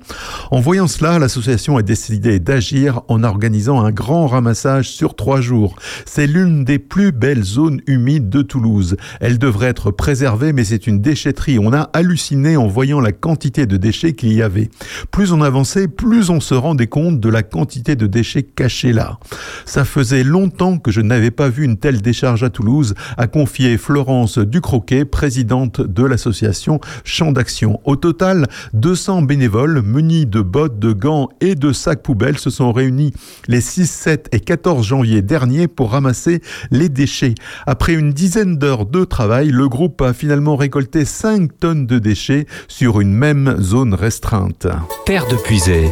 En 0.51 0.59
voyant 0.59 0.87
cela, 0.87 1.19
l'association 1.19 1.68
a 1.77 1.81
décidé 1.81 2.39
d'agir 2.39 3.01
en 3.07 3.23
organisant 3.23 3.81
un 3.81 3.91
grand 3.91 4.27
ramassage 4.27 4.89
sur 4.89 5.15
trois 5.15 5.41
jours. 5.41 5.75
C'est 6.05 6.27
l'une 6.27 6.63
des 6.63 6.79
plus 6.79 7.11
belles 7.11 7.43
zones 7.43 7.81
humides 7.87 8.29
de 8.29 8.41
Toulouse. 8.41 8.97
Elle 9.19 9.39
devrait 9.39 9.67
être 9.67 9.91
préservée, 9.91 10.53
mais 10.53 10.63
c'est 10.63 10.87
une 10.87 11.01
déchetterie. 11.01 11.59
On 11.59 11.73
a 11.73 11.89
halluciné 11.93 12.57
en 12.57 12.67
voyant 12.67 12.99
la 12.99 13.11
quantité 13.11 13.65
de 13.65 13.77
déchets 13.77 14.13
qu'il 14.13 14.33
y 14.33 14.41
avait. 14.41 14.69
Plus 15.11 15.31
on 15.31 15.41
avançait, 15.41 15.87
plus 15.87 16.29
on 16.29 16.39
se 16.39 16.53
rendait 16.53 16.87
compte 16.87 17.19
de 17.19 17.29
la 17.29 17.43
quantité 17.43 17.95
de 17.95 18.07
déchets 18.07 18.43
cachés 18.43 18.93
là. 18.93 19.19
Ça 19.65 19.85
faisait 19.85 20.23
longtemps 20.23 20.77
que 20.77 20.91
je 20.91 21.01
n'avais 21.01 21.31
pas 21.31 21.49
vu 21.49 21.65
une 21.65 21.77
telle 21.77 22.01
décharge 22.01 22.43
à 22.43 22.49
Toulouse, 22.49 22.95
a 23.17 23.27
confié 23.27 23.77
Florence 23.77 24.37
Ducroquet, 24.37 25.05
présidente 25.05 25.81
de 25.81 26.03
l'association 26.03 26.79
Champ 27.03 27.31
d'Action. 27.31 27.79
Au 27.85 27.95
total, 27.95 28.47
200 28.73 29.23
bénévoles 29.23 29.81
munis 29.81 30.25
de 30.25 30.41
bottes, 30.41 30.79
de 30.79 30.93
gants 30.93 31.29
et 31.41 31.48
de 31.55 31.71
sacs 31.71 32.01
poubelles 32.01 32.37
se 32.37 32.49
sont 32.49 32.71
réunis 32.71 33.13
les 33.47 33.61
6, 33.61 33.89
7 33.89 34.29
et 34.31 34.39
14 34.39 34.85
janvier 34.85 35.21
dernier 35.21 35.67
pour 35.67 35.91
ramasser 35.91 36.41
les 36.71 36.89
déchets. 36.89 37.35
Après 37.65 37.93
une 37.93 38.13
dizaine 38.13 38.57
d'heures 38.57 38.85
de 38.85 39.03
travail, 39.03 39.49
le 39.49 39.67
groupe 39.67 40.01
a 40.01 40.13
finalement 40.13 40.55
récolté 40.55 41.05
5 41.05 41.59
tonnes 41.59 41.85
de 41.85 41.99
déchets 41.99 42.45
sur 42.67 43.01
une 43.01 43.13
même 43.13 43.57
zone 43.59 43.93
restreinte. 43.93 44.67
Terre 45.05 45.27
de 45.27 45.35
Puisay, 45.35 45.91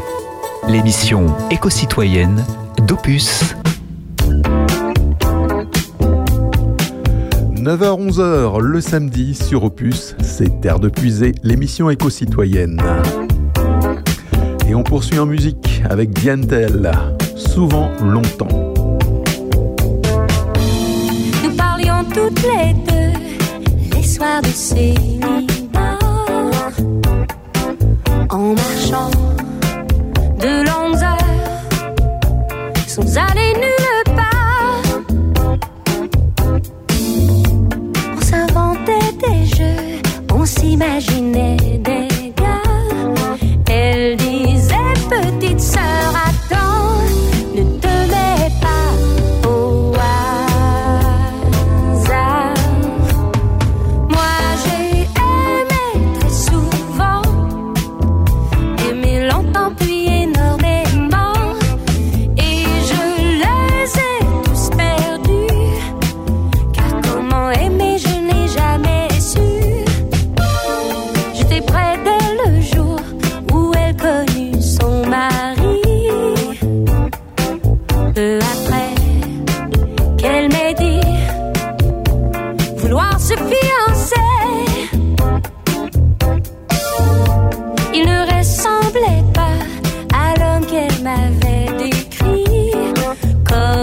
l'émission 0.67 1.27
éco-citoyenne 1.51 2.45
d'Opus. 2.87 3.55
9h-11h 7.67 8.61
le 8.61 8.79
samedi 8.79 9.35
sur 9.35 9.65
Opus, 9.65 10.15
c'est 10.21 10.61
Terre 10.61 10.79
de 10.79 10.87
Puisée, 10.87 11.33
l'émission 11.43 11.89
éco-citoyenne. 11.89 12.81
Et 14.69 14.75
on 14.75 14.83
poursuit 14.83 15.17
en 15.17 15.25
musique 15.25 15.81
avec 15.89 16.09
Diantel, 16.11 16.91
souvent 17.35 17.89
longtemps. 18.03 18.73
Nous 21.43 21.55
parlions 21.55 22.03
toutes 22.13 22.43
les 22.43 22.73
deux 22.73 22.97
les 23.95 24.03
soirs 24.03 24.41
de 24.41 24.47
célibat 24.47 25.99
en 28.29 28.53
marchant 28.55 29.09
de 30.39 30.65
longues 30.65 31.01
heures 31.01 31.17
sans 32.87 33.17
aller 33.17 33.53
nulle 33.53 34.15
part. 34.15 34.81
On 38.17 38.21
s'inventait 38.21 39.13
des 39.25 39.45
jeux, 39.45 40.01
on 40.33 40.45
s'imaginait 40.45 41.79
des 41.79 42.16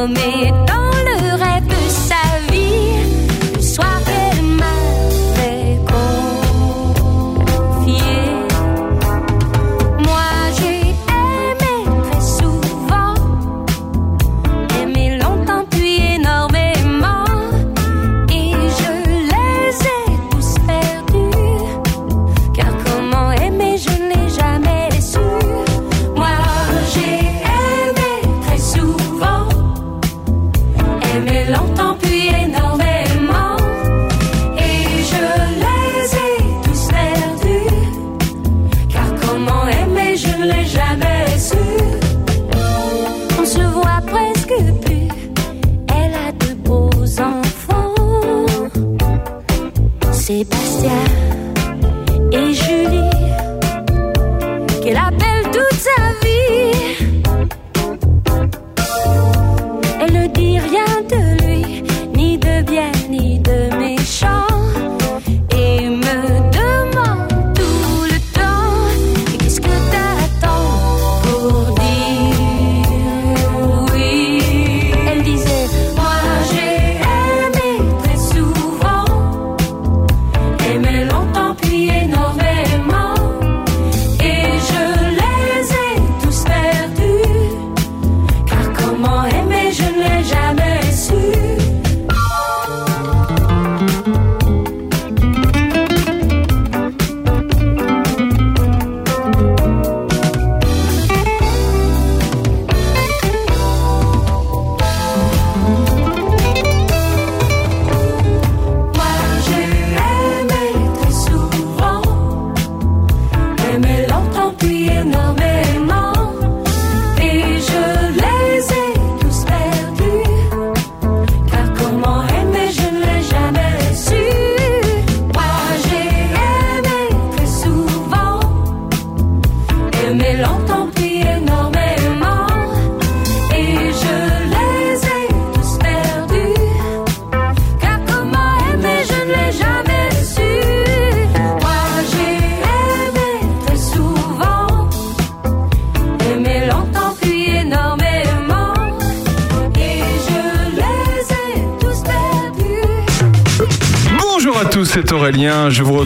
me. 0.09 0.34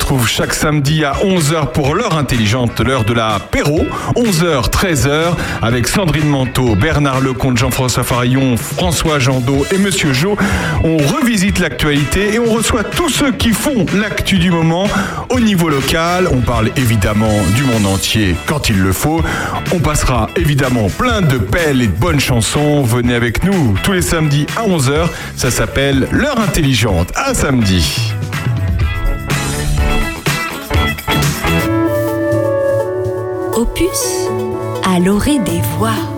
retrouve 0.09 0.26
chaque 0.26 0.54
samedi 0.54 1.04
à 1.04 1.12
11h 1.22 1.72
pour 1.72 1.94
l'heure 1.94 2.16
intelligente, 2.16 2.80
l'heure 2.80 3.04
de 3.04 3.12
la 3.12 3.38
Péro. 3.38 3.84
11h, 4.16 4.70
13h, 4.70 5.34
avec 5.61 5.86
Sandrine 5.86 6.30
Manteau, 6.30 6.74
Bernard 6.74 7.20
Lecomte, 7.20 7.59
Jean-François 7.59 8.04
Farillon, 8.04 8.56
François 8.56 9.18
Jandot 9.18 9.66
et 9.70 9.76
Monsieur 9.76 10.14
Jo. 10.14 10.34
On 10.82 10.96
revisite 10.96 11.59
l'actualité 11.59 12.32
et 12.32 12.38
on 12.38 12.50
reçoit 12.50 12.84
tous 12.84 13.11
ceux 13.11 13.32
qui 13.32 13.50
font 13.50 13.84
l'actu 13.94 14.38
du 14.38 14.50
moment 14.50 14.88
au 15.28 15.40
niveau 15.40 15.68
local. 15.68 16.26
On 16.32 16.40
parle 16.40 16.70
évidemment 16.76 17.42
du 17.54 17.64
monde 17.64 17.84
entier 17.84 18.34
quand 18.46 18.70
il 18.70 18.80
le 18.80 18.94
faut. 18.94 19.20
On 19.74 19.78
passera 19.78 20.30
évidemment 20.36 20.88
plein 20.88 21.20
de 21.20 21.36
belles 21.36 21.82
et 21.82 21.86
de 21.86 21.92
bonnes 21.92 22.20
chansons. 22.20 22.80
Venez 22.80 23.14
avec 23.14 23.44
nous 23.44 23.76
tous 23.82 23.92
les 23.92 24.00
samedis 24.00 24.46
à 24.56 24.66
11h. 24.66 25.09
Ça 25.36 25.50
s'appelle 25.50 26.09
L'heure 26.12 26.40
intelligente. 26.40 27.12
À 27.14 27.34
samedi. 27.34 28.07
À 34.83 34.99
l'orée 34.99 35.39
des 35.39 35.61
voix. 35.76 36.17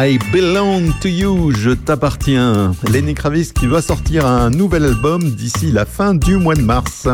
I 0.00 0.16
Belong 0.32 0.92
to 1.00 1.08
You, 1.08 1.50
je 1.50 1.70
t'appartiens. 1.70 2.72
Lenny 2.88 3.14
Kravis 3.14 3.52
qui 3.52 3.66
va 3.66 3.82
sortir 3.82 4.26
un 4.26 4.48
nouvel 4.48 4.84
album 4.84 5.28
d'ici 5.28 5.72
la 5.72 5.84
fin 5.86 6.14
du 6.14 6.36
mois 6.36 6.54
de 6.54 6.62
mars. 6.62 7.08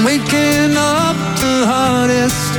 I'm 0.00 0.06
waking 0.06 0.78
up 0.78 1.14
the 1.40 1.66
hardest 1.66 2.49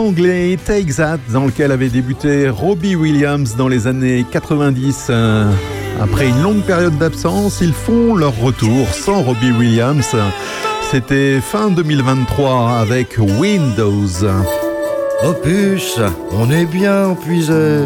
anglais 0.00 0.58
Take 0.64 0.94
That, 0.94 1.18
dans 1.28 1.44
lequel 1.44 1.72
avait 1.72 1.88
débuté 1.88 2.48
Robbie 2.48 2.96
Williams 2.96 3.54
dans 3.56 3.68
les 3.68 3.86
années 3.86 4.24
90. 4.30 5.06
Euh, 5.10 5.50
après 6.00 6.28
une 6.28 6.42
longue 6.42 6.62
période 6.62 6.96
d'absence, 6.98 7.58
ils 7.60 7.72
font 7.72 8.14
leur 8.14 8.36
retour 8.38 8.88
sans 8.92 9.22
Robbie 9.22 9.52
Williams. 9.52 10.16
C'était 10.90 11.40
fin 11.40 11.70
2023 11.70 12.78
avec 12.78 13.18
Windows. 13.18 14.08
Opus, 15.22 16.00
on 16.32 16.50
est 16.50 16.66
bien 16.66 17.12
épuisé. 17.12 17.80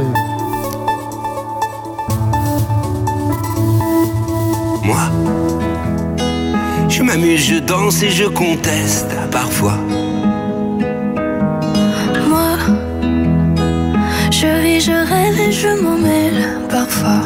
Moi, 4.85 5.11
je 6.89 7.03
m'amuse, 7.03 7.47
je 7.47 7.59
danse 7.59 8.03
et 8.03 8.11
je 8.11 8.25
conteste 8.25 9.11
parfois. 9.33 9.79
je 15.51 15.69
m'en 15.83 15.99
mêle 15.99 16.61
parfois. 16.69 17.23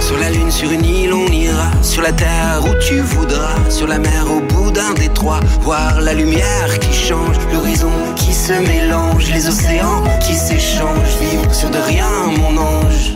Sur 0.00 0.18
la 0.18 0.30
lune, 0.30 0.50
sur 0.50 0.70
une 0.70 0.84
île, 0.84 1.12
on 1.12 1.26
ira. 1.26 1.70
Sur 1.82 2.02
la 2.02 2.12
terre 2.12 2.62
où 2.64 2.74
tu 2.86 3.00
voudras. 3.00 3.56
Sur 3.68 3.86
la 3.86 3.98
mer 3.98 4.24
au 4.30 4.40
bout 4.40 4.70
d'un 4.70 4.92
détroit. 4.94 5.40
Voir 5.60 6.00
la 6.00 6.14
lumière 6.14 6.78
qui 6.80 6.92
change. 6.92 7.36
L'horizon 7.52 7.92
qui 8.16 8.32
se 8.32 8.52
mélange. 8.52 9.30
Les 9.32 9.48
océans 9.48 10.02
qui 10.20 10.34
s'échangent. 10.34 11.16
Vivre 11.20 11.54
sur 11.54 11.70
de 11.70 11.78
rien, 11.78 12.08
mon 12.38 12.56
ange. 12.56 13.14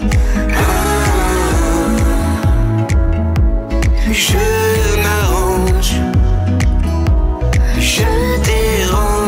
Ah. 0.51 1.05
Je 4.13 4.39
m'arrange. 5.03 5.95
Je 7.79 8.05
dérange. 8.45 9.24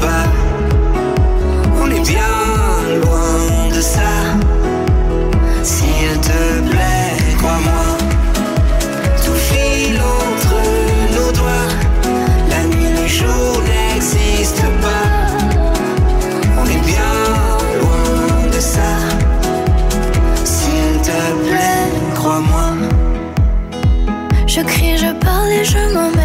pas. 0.00 0.26
On 1.80 1.90
est 1.90 2.06
bien 2.14 2.36
loin 3.02 3.68
de 3.74 3.80
ça. 3.80 4.10
S'il 5.62 6.12
te 6.20 6.70
plaît, 6.70 7.36
crois-moi, 7.38 7.84
tout 9.24 9.40
file 9.48 10.00
entre 10.00 10.54
nos 11.14 11.32
doigts. 11.32 11.72
La 12.50 12.64
nuit, 12.64 12.90
le 13.00 13.06
jour 13.06 13.62
n'existe 13.70 14.62
pas. 14.84 15.08
On 16.60 16.64
est 16.64 16.84
bien 16.94 17.14
loin 17.80 18.50
de 18.54 18.60
ça. 18.60 18.90
S'il 20.44 21.00
te 21.02 21.20
plaît, 21.46 21.88
crois-moi. 22.14 22.68
Je 24.46 24.60
crie, 24.62 24.96
je 24.96 25.12
parle 25.24 25.50
et 25.50 25.64
je 25.64 25.94
m'en 25.94 26.17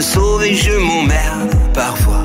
se 0.00 0.12
sauve 0.14 0.42
et 0.44 0.54
je 0.54 0.72
m'emmerde 0.72 1.54
parfois. 1.74 2.24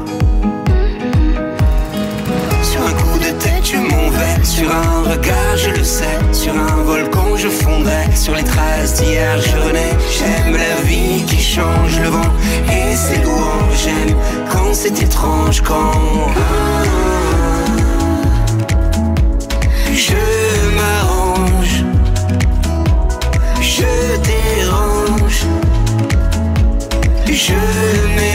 Sur 2.63 2.81
un 2.81 2.93
coup 2.93 3.17
de 3.19 3.31
tête, 3.43 3.65
je 3.65 3.77
vais. 3.77 4.43
sur 4.43 4.69
un 4.71 5.01
regard, 5.11 5.57
je 5.57 5.71
le 5.71 5.83
sais. 5.83 6.19
Sur 6.31 6.53
un 6.53 6.83
volcan, 6.83 7.35
je 7.35 7.49
fondais, 7.49 8.15
sur 8.15 8.35
les 8.35 8.43
traces 8.43 9.01
d'hier, 9.01 9.39
je 9.41 9.57
renais. 9.57 9.95
J'aime 10.17 10.53
la 10.53 10.81
vie 10.83 11.23
qui 11.25 11.41
change 11.41 11.99
le 11.99 12.09
vent 12.09 12.33
et 12.69 12.95
ses 12.95 13.21
louanges. 13.23 13.77
J'aime 13.83 14.15
quand 14.51 14.73
c'est 14.73 15.01
étrange, 15.01 15.61
quand. 15.61 16.31
Ah. 16.37 16.83
Je 19.93 20.24
je 27.35 27.53
n'ai 28.15 28.34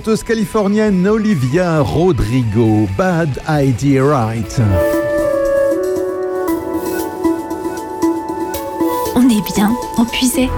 chanteuse 0.00 0.24
californienne 0.24 1.06
Olivia 1.06 1.80
Rodrigo, 1.82 2.88
Bad 2.96 3.42
Idea 3.46 4.02
Right. 4.02 4.58
On 9.14 9.28
est 9.28 9.54
bien, 9.54 9.70
on 9.98 10.06
puisait. 10.06 10.48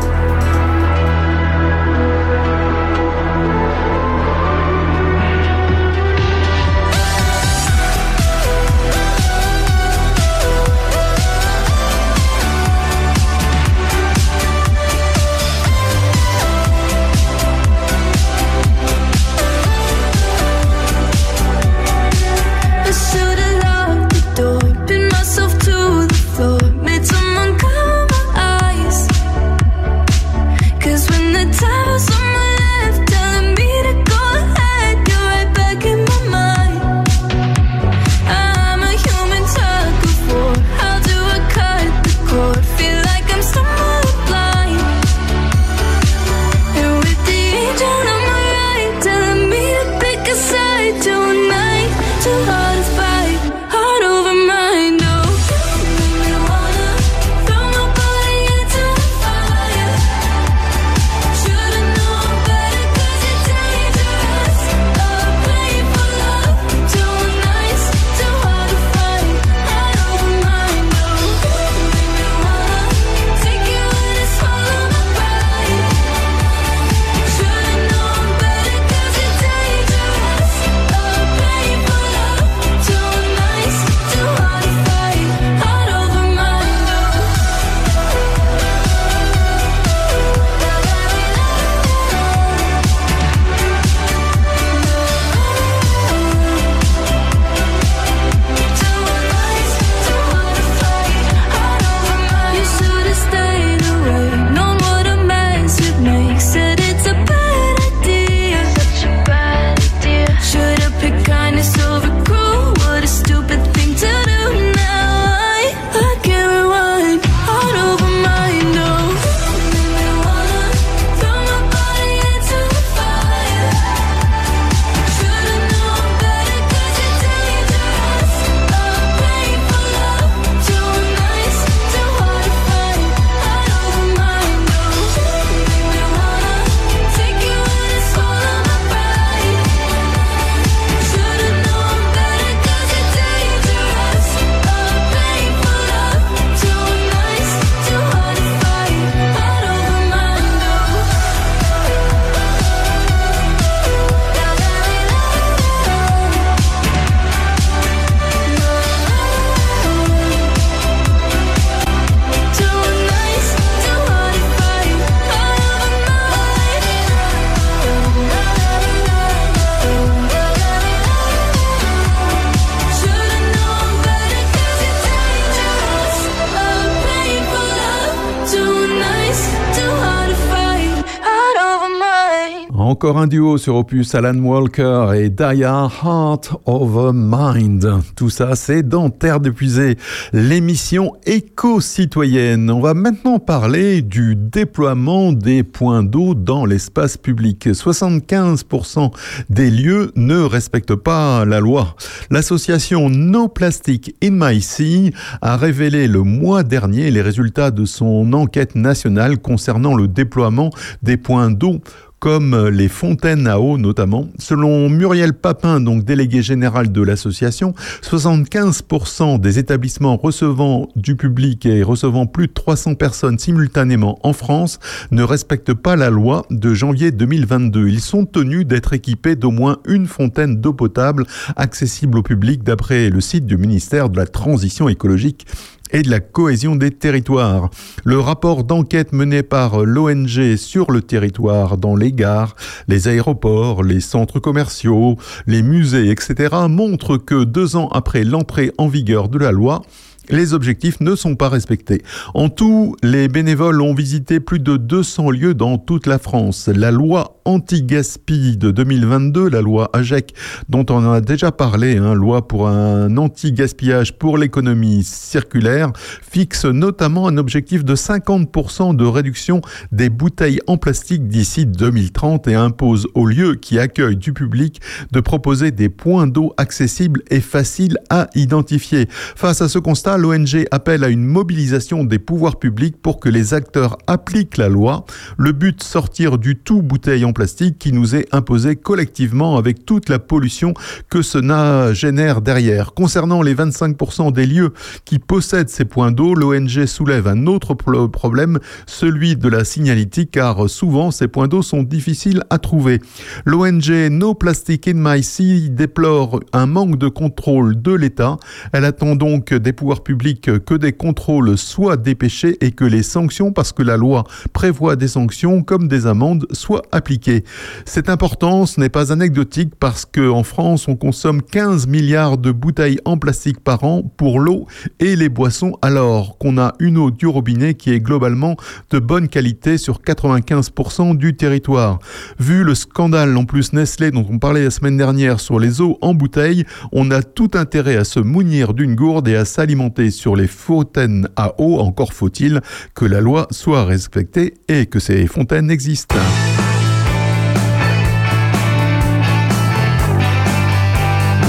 Duo 183.26 183.58
sur 183.58 183.76
Opus, 183.76 184.14
Alan 184.14 184.38
Walker 184.38 185.12
et 185.14 185.28
Daya 185.28 185.88
Heart 186.02 186.52
of 186.66 186.96
a 186.96 187.12
Mind. 187.12 187.88
Tout 188.16 188.30
ça, 188.30 188.54
c'est 188.54 188.82
dans 188.82 189.10
Terre 189.10 189.40
d'épuisée, 189.40 189.96
l'émission 190.32 191.14
éco-citoyenne. 191.26 192.70
On 192.70 192.80
va 192.80 192.94
maintenant 192.94 193.38
parler 193.38 194.02
du 194.02 194.34
déploiement 194.36 195.32
des 195.32 195.62
points 195.62 196.02
d'eau 196.02 196.34
dans 196.34 196.64
l'espace 196.64 197.16
public. 197.16 197.66
75% 197.66 199.10
des 199.50 199.70
lieux 199.70 200.12
ne 200.16 200.40
respectent 200.40 200.94
pas 200.94 201.44
la 201.44 201.60
loi. 201.60 201.96
L'association 202.30 203.10
No 203.10 203.48
Plastic 203.48 204.16
in 204.22 204.30
My 204.32 204.60
Sea 204.60 205.12
a 205.40 205.56
révélé 205.56 206.08
le 206.08 206.22
mois 206.22 206.62
dernier 206.62 207.10
les 207.10 207.22
résultats 207.22 207.70
de 207.70 207.84
son 207.84 208.32
enquête 208.32 208.74
nationale 208.74 209.38
concernant 209.38 209.94
le 209.94 210.08
déploiement 210.08 210.70
des 211.02 211.16
points 211.16 211.50
d'eau 211.50 211.80
comme 212.22 212.68
les 212.68 212.86
fontaines 212.86 213.48
à 213.48 213.58
eau 213.58 213.78
notamment. 213.78 214.28
Selon 214.38 214.88
Muriel 214.88 215.34
Papin, 215.34 215.80
donc 215.80 216.04
délégué 216.04 216.40
général 216.40 216.92
de 216.92 217.02
l'association, 217.02 217.74
75% 218.02 219.40
des 219.40 219.58
établissements 219.58 220.16
recevant 220.16 220.88
du 220.94 221.16
public 221.16 221.66
et 221.66 221.82
recevant 221.82 222.26
plus 222.26 222.46
de 222.46 222.52
300 222.52 222.94
personnes 222.94 223.40
simultanément 223.40 224.20
en 224.22 224.34
France 224.34 224.78
ne 225.10 225.24
respectent 225.24 225.74
pas 225.74 225.96
la 225.96 226.10
loi 226.10 226.46
de 226.50 226.72
janvier 226.72 227.10
2022. 227.10 227.88
Ils 227.88 228.00
sont 228.00 228.24
tenus 228.24 228.68
d'être 228.68 228.92
équipés 228.92 229.34
d'au 229.34 229.50
moins 229.50 229.78
une 229.88 230.06
fontaine 230.06 230.60
d'eau 230.60 230.74
potable 230.74 231.26
accessible 231.56 232.18
au 232.18 232.22
public 232.22 232.62
d'après 232.62 233.10
le 233.10 233.20
site 233.20 233.46
du 233.46 233.56
ministère 233.56 234.08
de 234.08 234.16
la 234.16 234.26
Transition 234.26 234.88
écologique 234.88 235.44
et 235.92 236.02
de 236.02 236.10
la 236.10 236.20
cohésion 236.20 236.76
des 236.76 236.90
territoires. 236.90 237.70
Le 238.04 238.18
rapport 238.18 238.64
d'enquête 238.64 239.12
mené 239.12 239.42
par 239.42 239.84
l'ONG 239.84 240.56
sur 240.56 240.90
le 240.90 241.02
territoire 241.02 241.76
dans 241.76 241.94
les 241.94 242.12
gares, 242.12 242.56
les 242.88 243.08
aéroports, 243.08 243.82
les 243.82 244.00
centres 244.00 244.40
commerciaux, 244.40 245.16
les 245.46 245.62
musées, 245.62 246.10
etc. 246.10 246.54
montre 246.68 247.16
que 247.16 247.44
deux 247.44 247.76
ans 247.76 247.88
après 247.88 248.24
l'entrée 248.24 248.72
en 248.78 248.88
vigueur 248.88 249.28
de 249.28 249.38
la 249.38 249.52
loi, 249.52 249.82
les 250.30 250.54
objectifs 250.54 251.00
ne 251.00 251.14
sont 251.14 251.34
pas 251.34 251.48
respectés. 251.48 252.02
En 252.34 252.48
tout, 252.48 252.96
les 253.02 253.28
bénévoles 253.28 253.80
ont 253.80 253.94
visité 253.94 254.40
plus 254.40 254.60
de 254.60 254.76
200 254.76 255.30
lieux 255.30 255.54
dans 255.54 255.78
toute 255.78 256.06
la 256.06 256.18
France. 256.18 256.68
La 256.68 256.90
loi 256.90 257.40
anti-gaspi 257.44 258.56
de 258.56 258.70
2022, 258.70 259.48
la 259.48 259.60
loi 259.60 259.90
AGEC, 259.92 260.34
dont 260.68 260.86
on 260.90 261.10
a 261.10 261.20
déjà 261.20 261.50
parlé, 261.50 261.96
hein, 261.96 262.14
loi 262.14 262.46
pour 262.46 262.68
un 262.68 263.16
anti-gaspillage 263.16 264.16
pour 264.18 264.38
l'économie 264.38 265.02
circulaire, 265.02 265.92
fixe 265.96 266.64
notamment 266.64 267.26
un 267.26 267.36
objectif 267.36 267.84
de 267.84 267.96
50% 267.96 268.94
de 268.94 269.04
réduction 269.04 269.60
des 269.90 270.08
bouteilles 270.08 270.60
en 270.66 270.76
plastique 270.76 271.26
d'ici 271.26 271.66
2030 271.66 272.46
et 272.48 272.54
impose 272.54 273.08
aux 273.14 273.26
lieux 273.26 273.56
qui 273.56 273.78
accueillent 273.78 274.16
du 274.16 274.32
public 274.32 274.80
de 275.10 275.20
proposer 275.20 275.70
des 275.70 275.88
points 275.88 276.26
d'eau 276.26 276.54
accessibles 276.56 277.22
et 277.30 277.40
faciles 277.40 277.98
à 278.08 278.28
identifier. 278.34 279.08
Face 279.10 279.62
à 279.62 279.68
ce 279.68 279.78
constat, 279.78 280.18
l'ONG 280.22 280.66
appelle 280.70 281.02
à 281.04 281.08
une 281.08 281.24
mobilisation 281.24 282.04
des 282.04 282.18
pouvoirs 282.18 282.58
publics 282.58 282.96
pour 283.02 283.18
que 283.18 283.28
les 283.28 283.54
acteurs 283.54 283.98
appliquent 284.06 284.56
la 284.56 284.68
loi. 284.68 285.04
Le 285.36 285.52
but, 285.52 285.82
sortir 285.82 286.38
du 286.38 286.56
tout 286.56 286.80
bouteille 286.80 287.24
en 287.24 287.32
plastique 287.32 287.78
qui 287.78 287.92
nous 287.92 288.14
est 288.14 288.32
imposé 288.32 288.76
collectivement 288.76 289.56
avec 289.56 289.84
toute 289.84 290.08
la 290.08 290.20
pollution 290.20 290.74
que 291.10 291.22
cela 291.22 291.92
génère 291.92 292.40
derrière. 292.40 292.94
Concernant 292.94 293.42
les 293.42 293.54
25% 293.54 294.32
des 294.32 294.46
lieux 294.46 294.72
qui 295.04 295.18
possèdent 295.18 295.68
ces 295.68 295.84
points 295.84 296.12
d'eau, 296.12 296.34
l'ONG 296.34 296.86
soulève 296.86 297.26
un 297.26 297.46
autre 297.46 297.74
problème, 297.74 298.60
celui 298.86 299.36
de 299.36 299.48
la 299.48 299.64
signalétique, 299.64 300.30
car 300.30 300.70
souvent 300.70 301.10
ces 301.10 301.26
points 301.26 301.48
d'eau 301.48 301.62
sont 301.62 301.82
difficiles 301.82 302.44
à 302.48 302.58
trouver. 302.58 303.00
L'ONG 303.44 303.90
No 304.10 304.34
Plastic 304.34 304.86
in 304.86 304.94
My 304.96 305.22
Sea 305.22 305.68
déplore 305.68 306.40
un 306.52 306.66
manque 306.66 306.96
de 306.96 307.08
contrôle 307.08 307.82
de 307.82 307.92
l'État. 307.92 308.36
Elle 308.72 308.84
attend 308.84 309.16
donc 309.16 309.52
des 309.52 309.72
pouvoirs 309.72 310.01
public 310.02 310.50
que 310.64 310.74
des 310.74 310.92
contrôles 310.92 311.56
soient 311.56 311.96
dépêchés 311.96 312.56
et 312.60 312.72
que 312.72 312.84
les 312.84 313.02
sanctions, 313.02 313.52
parce 313.52 313.72
que 313.72 313.82
la 313.82 313.96
loi 313.96 314.24
prévoit 314.52 314.96
des 314.96 315.08
sanctions 315.08 315.62
comme 315.62 315.88
des 315.88 316.06
amendes, 316.06 316.46
soient 316.52 316.82
appliquées. 316.92 317.44
C'est 317.84 318.08
important, 318.08 318.66
ce 318.66 318.80
n'est 318.80 318.88
pas 318.88 319.12
anecdotique 319.12 319.74
parce 319.78 320.04
qu'en 320.04 320.42
France, 320.42 320.88
on 320.88 320.96
consomme 320.96 321.42
15 321.42 321.86
milliards 321.86 322.38
de 322.38 322.52
bouteilles 322.52 322.98
en 323.04 323.16
plastique 323.18 323.60
par 323.60 323.84
an 323.84 324.02
pour 324.16 324.40
l'eau 324.40 324.66
et 325.00 325.16
les 325.16 325.28
boissons, 325.28 325.76
alors 325.82 326.38
qu'on 326.38 326.58
a 326.58 326.74
une 326.78 326.98
eau 326.98 327.10
du 327.10 327.26
robinet 327.26 327.74
qui 327.74 327.90
est 327.90 328.00
globalement 328.00 328.56
de 328.90 328.98
bonne 328.98 329.28
qualité 329.28 329.78
sur 329.78 330.00
95% 330.00 331.16
du 331.16 331.36
territoire. 331.36 331.98
Vu 332.38 332.64
le 332.64 332.74
scandale 332.74 333.36
en 333.36 333.44
plus 333.44 333.72
Nestlé 333.72 334.10
dont 334.10 334.26
on 334.28 334.38
parlait 334.38 334.64
la 334.64 334.70
semaine 334.70 334.96
dernière 334.96 335.40
sur 335.40 335.58
les 335.58 335.80
eaux 335.80 335.98
en 336.00 336.14
bouteille, 336.14 336.64
on 336.92 337.10
a 337.10 337.22
tout 337.22 337.50
intérêt 337.54 337.96
à 337.96 338.04
se 338.04 338.20
mounir 338.20 338.74
d'une 338.74 338.94
gourde 338.94 339.28
et 339.28 339.36
à 339.36 339.44
s'alimenter 339.44 339.91
sur 340.10 340.36
les 340.36 340.46
fontaines 340.46 341.28
à 341.36 341.54
eau, 341.58 341.78
encore 341.78 342.12
faut-il 342.12 342.60
que 342.94 343.04
la 343.04 343.20
loi 343.20 343.46
soit 343.50 343.84
respectée 343.84 344.54
et 344.68 344.86
que 344.86 344.98
ces 344.98 345.26
fontaines 345.26 345.70
existent. 345.70 346.16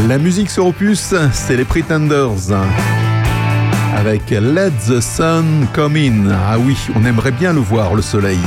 La 0.07 0.17
musique 0.17 0.49
sur 0.49 0.67
Opus, 0.67 1.15
c'est 1.31 1.55
les 1.55 1.63
Pretenders. 1.63 2.51
Avec 3.95 4.29
Let 4.31 4.71
the 4.87 4.99
Sun 4.99 5.67
Come 5.73 5.95
In. 5.95 6.29
Ah 6.29 6.57
oui, 6.59 6.75
on 6.95 7.05
aimerait 7.05 7.31
bien 7.31 7.53
le 7.53 7.61
voir, 7.61 7.95
le 7.95 8.01
soleil. 8.01 8.39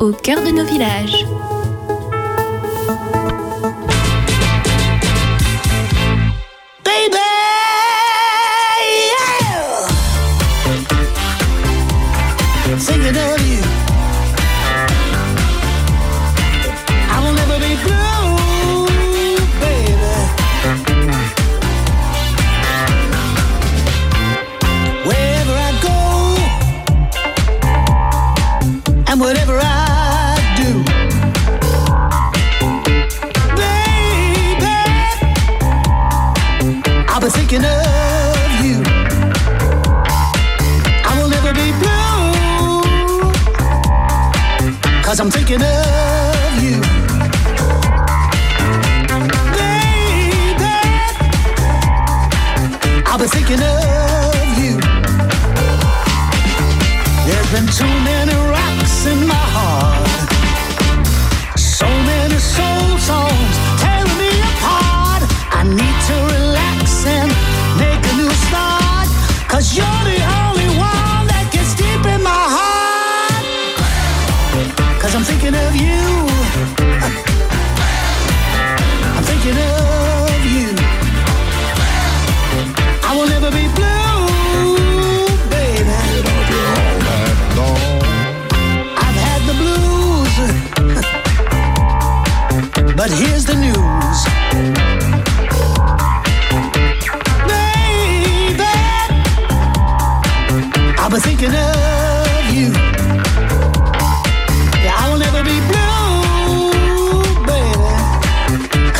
Au 0.00 0.12
cœur 0.12 0.42
de 0.42 0.50
nos 0.50 0.64
villages. 0.64 1.11
I'll 53.22 53.28
thinking 53.28 53.62
of 53.62 54.58
you. 54.58 54.80
There's 57.24 57.50
been 57.52 57.68
too 57.68 57.86
many 58.02 58.11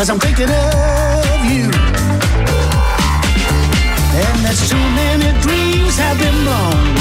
Cause 0.03 0.11
I'm 0.11 0.19
thinking 0.19 0.51
of 0.51 1.45
you. 1.47 1.71
And 4.19 4.43
too 4.67 4.85
many 4.99 5.31
dreams 5.41 5.97
have 5.97 6.19
been 6.19 6.35
blown. 6.43 6.97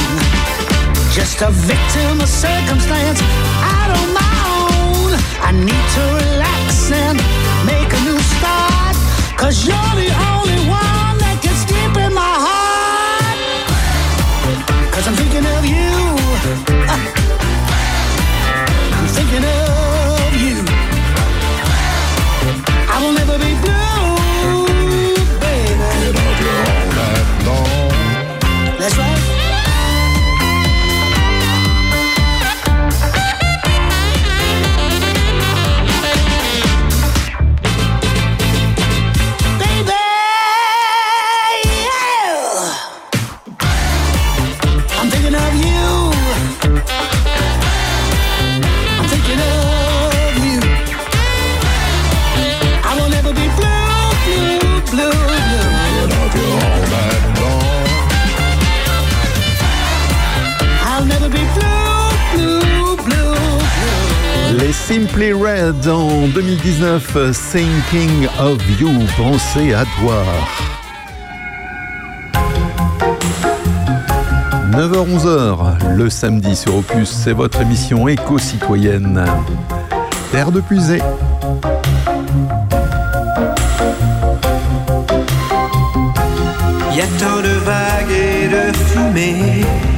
Just 1.09 1.41
a 1.41 1.49
victim 1.49 2.21
of 2.21 2.29
circumstance 2.29 3.19
out 3.73 3.89
on 3.97 4.13
my 4.13 4.35
own. 4.53 5.17
I 5.41 5.51
need 5.51 5.85
to 5.97 6.03
relax 6.21 6.91
and 6.91 7.17
make 7.65 7.89
a 7.89 8.01
new 8.05 8.19
start. 8.37 8.95
Cause 9.35 9.65
you're 9.65 9.95
the 9.97 10.13
only 10.29 10.50
Simply 65.21 65.33
Red 65.33 65.87
en 65.87 66.27
2019, 66.29 67.15
Thinking 67.51 68.27
of 68.39 68.57
You, 68.79 68.89
pensez 69.15 69.71
à 69.71 69.85
toi. 69.99 70.23
9h-11h, 74.71 75.93
le 75.95 76.09
samedi 76.09 76.55
sur 76.55 76.77
Opus, 76.77 77.07
c'est 77.07 77.33
votre 77.33 77.61
émission 77.61 78.07
éco-citoyenne. 78.07 79.23
Terre 80.31 80.51
de 80.51 80.59
puisée. 80.59 80.97
Y 86.95 86.99
a 86.99 87.07
tant 87.19 87.41
de 87.43 87.59
vagues 87.63 88.11
et 88.11 88.47
de 88.47 88.75
fumée 88.75 89.90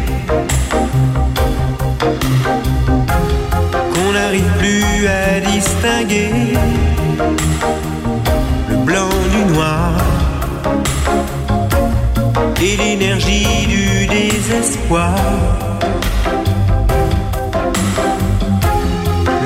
l'énergie 12.95 13.65
du 13.67 14.05
désespoir. 14.05 15.15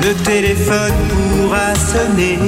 Le 0.02 0.12
téléphone 0.30 0.98
pourra 1.10 1.74
sonner. 1.74 2.38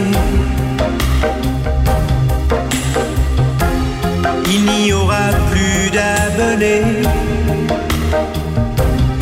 Il 4.54 4.64
n'y 4.64 4.92
aura 4.92 5.28
plus 5.50 5.90
d'abonnés 5.96 6.82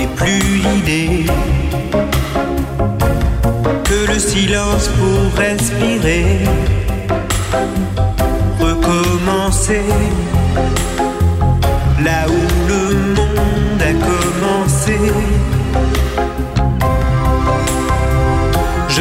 et 0.01 0.09
plus 0.17 0.49
l'idée 0.65 1.27
que 3.85 4.13
le 4.13 4.19
silence 4.19 4.89
pour 4.99 5.39
respirer, 5.39 6.41
recommencer 8.59 9.85
Je 14.89 14.95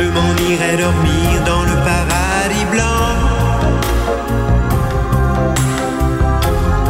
m'en 0.01 0.33
irai 0.49 0.75
dormir 0.75 1.43
dans 1.45 1.63
le 1.63 1.75
paradis 1.87 2.65
blanc. 2.73 2.83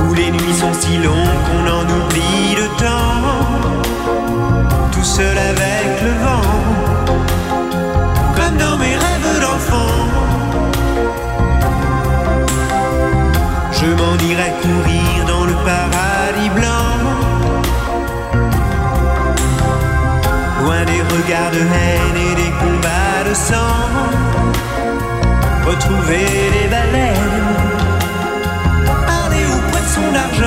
où 0.01 0.13
les 0.15 0.31
nuits 0.31 0.57
sont 0.59 0.73
si 0.73 0.97
longues 0.97 1.41
qu'on 1.45 1.65
en 1.77 1.83
oublie 1.83 2.55
le 2.55 2.67
temps, 2.83 3.21
tout 4.91 5.03
seul 5.03 5.37
avec 5.37 6.01
le 6.01 6.13
vent, 6.25 6.49
comme 8.35 8.57
dans 8.57 8.77
mes 8.77 8.95
rêves 8.95 9.39
d'enfant. 9.41 9.93
Je 13.73 13.85
m'en 13.99 14.15
irai 14.31 14.51
courir 14.63 15.25
dans 15.27 15.45
le 15.45 15.53
paradis 15.65 16.16
de 23.49 23.55
retrouver 25.65 26.25
les 26.51 26.67
baleines. 26.67 27.15
Parler 29.05 29.45
aux 29.45 29.71
poissons 29.71 30.11
d'argent, 30.11 30.46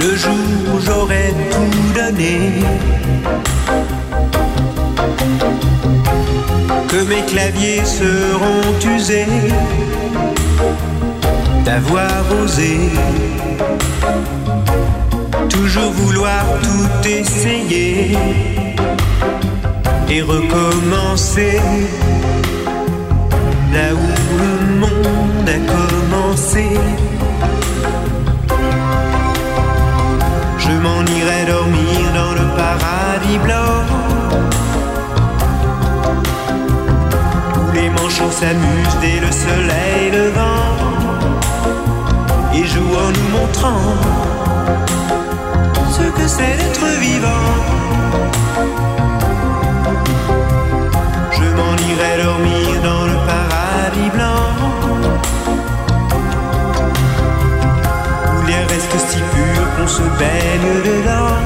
Le 0.00 0.16
jour 0.16 0.32
où 0.74 0.80
j'aurais 0.80 1.32
tout 1.50 1.92
donné, 1.94 2.38
que 6.88 7.02
mes 7.04 7.22
claviers 7.26 7.84
seront 7.84 8.96
usés 8.96 9.26
d'avoir 11.64 12.24
osé 12.42 12.78
toujours 15.48 15.92
vouloir 15.92 16.44
tout 16.62 17.08
essayer 17.08 18.16
et 20.08 20.22
recommencer 20.22 21.60
là 23.72 23.94
où 23.94 24.11
commencé. 25.58 26.66
Je 30.58 30.70
m'en 30.70 31.02
irai 31.18 31.44
dormir 31.46 32.00
dans 32.14 32.32
le 32.40 32.46
paradis 32.56 33.38
blanc 33.38 33.74
où 37.58 37.72
les 37.74 37.90
manchots 37.90 38.30
s'amusent 38.30 38.98
dès 39.00 39.20
le 39.20 39.30
soleil 39.30 40.10
levant 40.12 40.72
et 42.54 42.64
jouent 42.64 42.98
en 43.06 43.10
nous 43.16 43.28
montrant 43.38 43.84
ce 45.90 46.02
que 46.02 46.26
c'est 46.26 46.56
d'être 46.56 46.86
vivant. 47.00 47.81
Se 59.96 60.02
baigne 60.20 60.72
dedans. 60.90 61.36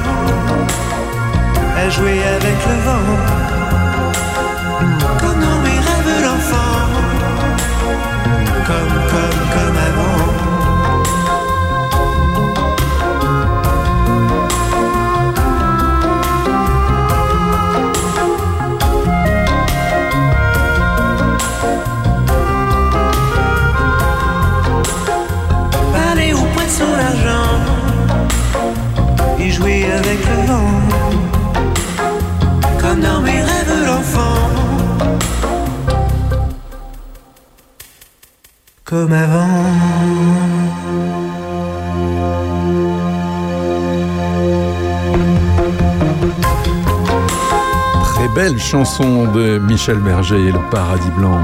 À 1.81 1.89
jouer 1.89 2.19
avec 2.37 2.57
le 2.69 2.77
vent. 2.87 3.07
Comme 5.21 5.39
dans 5.45 5.59
mes 5.65 5.79
rêves 5.87 6.23
d'enfant 6.23 6.77
comme, 8.67 8.97
comme, 9.11 9.36
comme 32.79 33.01
dans 33.01 33.21
mes 33.21 33.41
rêves 33.41 33.85
d'enfant. 33.85 34.49
Comme 38.85 39.13
avant. 39.13 39.47
Très 48.03 48.27
belle 48.29 48.59
chanson 48.59 49.25
de 49.33 49.59
Michel 49.59 49.97
Berger, 49.99 50.51
Le 50.51 50.69
Paradis 50.71 51.11
Blanc. 51.17 51.41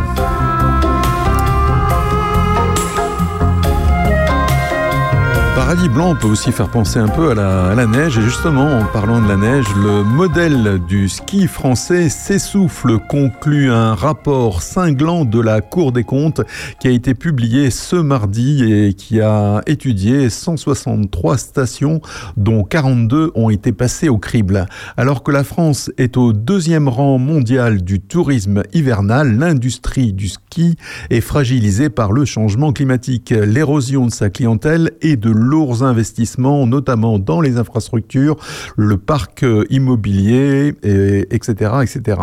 Paradis 5.74 5.90
blanc 5.90 6.16
peut 6.16 6.28
aussi 6.28 6.52
faire 6.52 6.70
penser 6.70 7.00
un 7.00 7.08
peu 7.08 7.32
à 7.32 7.34
la, 7.34 7.88
neige. 7.88 8.20
Et 8.20 8.22
justement, 8.22 8.78
en 8.78 8.86
parlant 8.86 9.20
de 9.20 9.28
la 9.28 9.38
neige, 9.38 9.66
le 9.76 10.04
modèle 10.04 10.80
du 10.88 11.10
ski 11.10 11.48
français 11.48 12.10
s'essouffle, 12.10 13.00
conclut 13.10 13.72
un 13.72 13.96
rapport 13.96 14.62
cinglant 14.62 15.26
de 15.26 15.40
la 15.40 15.62
Cour 15.62 15.92
des 15.92 16.04
comptes 16.04 16.42
qui 16.80 16.90
a 16.90 16.92
été 16.92 17.16
publié 17.16 17.72
ce 17.72 17.96
mardi 17.96 18.64
et 18.72 18.94
qui 18.94 19.20
a 19.20 19.64
étudié 19.66 20.30
163 20.30 21.40
stations, 21.40 22.02
dont 22.38 22.64
42 22.64 23.32
ont 23.34 23.50
été 23.50 23.72
passées 23.72 24.10
au 24.10 24.20
crible. 24.20 24.68
Alors 24.96 25.24
que 25.24 25.32
la 25.32 25.44
France 25.44 25.90
est 25.98 26.18
au 26.18 26.34
deuxième 26.34 26.88
rang 26.88 27.18
mondial 27.18 27.82
du 27.82 28.00
tourisme 28.00 28.62
hivernal, 28.76 29.40
l'industrie 29.40 30.14
du 30.14 30.28
ski 30.28 30.78
est 31.10 31.22
fragilisée 31.22 31.90
par 31.90 32.12
le 32.12 32.26
changement 32.26 32.74
climatique, 32.74 33.32
l'érosion 33.32 34.06
de 34.06 34.12
sa 34.12 34.30
clientèle 34.30 34.92
et 35.02 35.16
de 35.16 35.32
lourds 35.64 35.84
investissements, 35.84 36.68
notamment 36.68 37.20
dans 37.20 37.40
les 37.40 37.58
infrastructures, 37.58 38.36
le 38.76 38.98
parc 38.98 39.46
immobilier, 39.70 40.76
et, 40.84 41.28
etc., 41.34 41.72
etc. 41.82 42.22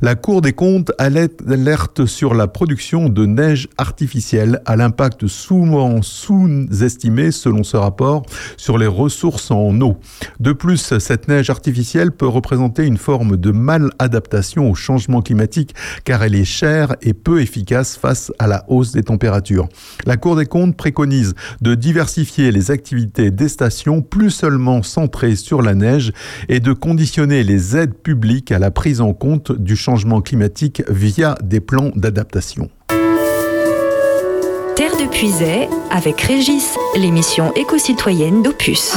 La 0.00 0.14
Cour 0.14 0.40
des 0.40 0.52
comptes 0.52 0.92
alerte 0.98 2.06
sur 2.06 2.34
la 2.34 2.46
production 2.46 3.08
de 3.08 3.26
neige 3.26 3.68
artificielle 3.76 4.62
à 4.64 4.76
l'impact 4.76 5.26
souvent 5.26 6.00
sous-estimé, 6.00 7.30
selon 7.30 7.64
ce 7.64 7.76
rapport, 7.76 8.22
sur 8.56 8.78
les 8.78 8.86
ressources 8.86 9.50
en 9.50 9.78
eau. 9.80 9.96
De 10.38 10.52
plus, 10.52 10.98
cette 10.98 11.28
neige 11.28 11.50
artificielle 11.50 12.12
peut 12.12 12.28
représenter 12.28 12.86
une 12.86 12.96
forme 12.96 13.36
de 13.36 13.50
maladaptation 13.50 14.70
au 14.70 14.74
changement 14.74 15.20
climatique, 15.20 15.74
car 16.04 16.22
elle 16.22 16.34
est 16.34 16.44
chère 16.44 16.96
et 17.02 17.12
peu 17.12 17.42
efficace 17.42 17.96
face 17.96 18.32
à 18.38 18.46
la 18.46 18.64
hausse 18.68 18.92
des 18.92 19.02
températures. 19.02 19.68
La 20.06 20.16
Cour 20.16 20.36
des 20.36 20.46
comptes 20.46 20.76
préconise 20.76 21.34
de 21.60 21.74
diversifier 21.74 22.52
les 22.52 22.69
activités 22.70 23.30
des 23.30 23.48
stations 23.48 24.02
plus 24.02 24.30
seulement 24.30 24.82
centrées 24.82 25.36
sur 25.36 25.62
la 25.62 25.74
neige 25.74 26.12
et 26.48 26.60
de 26.60 26.72
conditionner 26.72 27.42
les 27.42 27.76
aides 27.76 27.94
publiques 27.94 28.52
à 28.52 28.58
la 28.58 28.70
prise 28.70 29.00
en 29.00 29.12
compte 29.12 29.52
du 29.52 29.76
changement 29.76 30.20
climatique 30.20 30.82
via 30.88 31.36
des 31.42 31.60
plans 31.60 31.90
d'adaptation. 31.94 32.70
Terre 34.76 34.96
de 34.96 35.08
Puisay 35.10 35.68
avec 35.90 36.20
Régis, 36.22 36.76
l'émission 36.96 37.52
éco-citoyenne 37.54 38.42
d'Opus. 38.42 38.92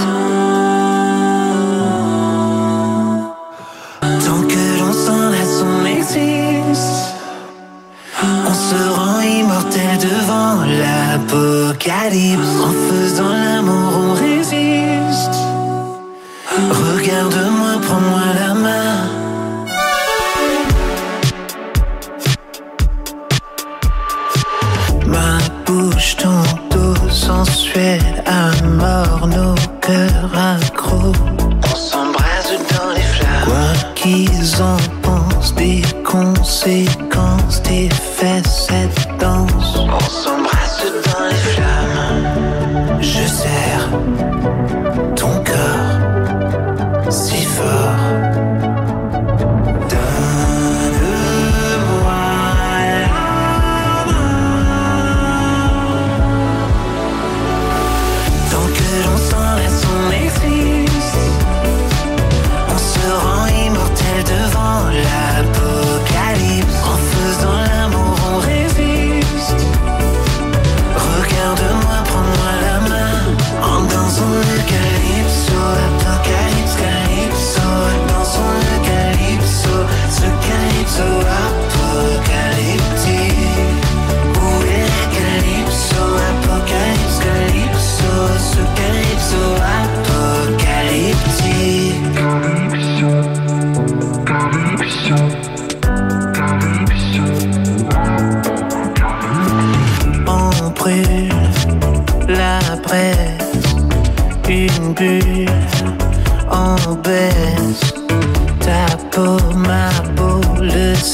Tant 4.01 4.41
que 4.47 4.79
l'on 4.79 4.93
on 5.65 5.85
existe. 5.85 7.13
On 8.23 8.53
se 8.53 8.89
rend 8.95 9.21
immortel 9.21 9.82
devant 10.53 10.65
l'apocalypse. 10.65 12.55
En 12.63 12.73
faisant 12.89 13.29
l'amour, 13.29 13.93
on 13.97 14.13
résiste. 14.13 15.37
Regarde-moi, 16.69 17.81
prends-moi 17.81 18.21
la 18.39 18.53
main. 18.53 18.95
Ma 25.07 25.37
bouche, 25.65 26.15
ton 26.17 26.41
dos 26.69 27.09
sensuel 27.09 28.01
à 28.25 28.51
mort, 28.63 29.27
nos 29.27 29.55
cœurs 29.81 30.31
accros. 30.35 31.13
On 31.71 31.75
s'embrasse 31.75 32.53
dans 32.73 32.91
les 32.93 33.01
flammes. 33.01 33.45
Quoi 33.45 33.91
qu'ils 33.95 34.61
en 34.61 34.77
pensent 35.01 35.55
des 35.55 35.81
conséquences 36.03 37.61
des 37.63 37.89
faits, 37.89 38.45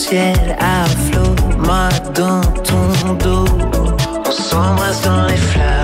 ciel 0.10 0.58
à 0.60 0.86
flot, 0.86 1.36
moi 1.60 1.88
dans 2.16 2.42
ton 2.64 3.14
dos. 3.14 3.46
On 4.26 4.32
s'embrasse 4.32 5.04
dans 5.04 5.28
les 5.28 5.38
flammes. 5.38 5.79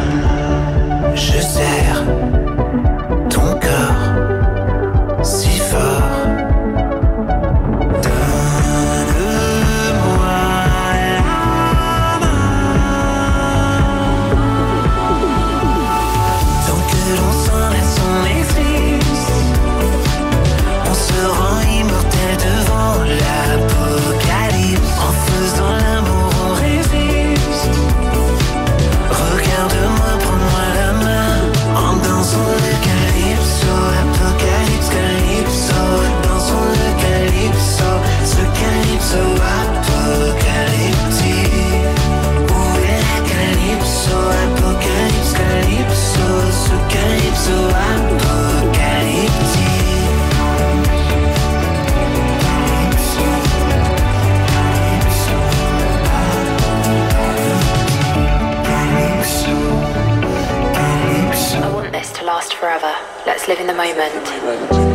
live 63.48 63.60
in 63.60 63.68
the 63.68 63.74
moment. 63.74 64.95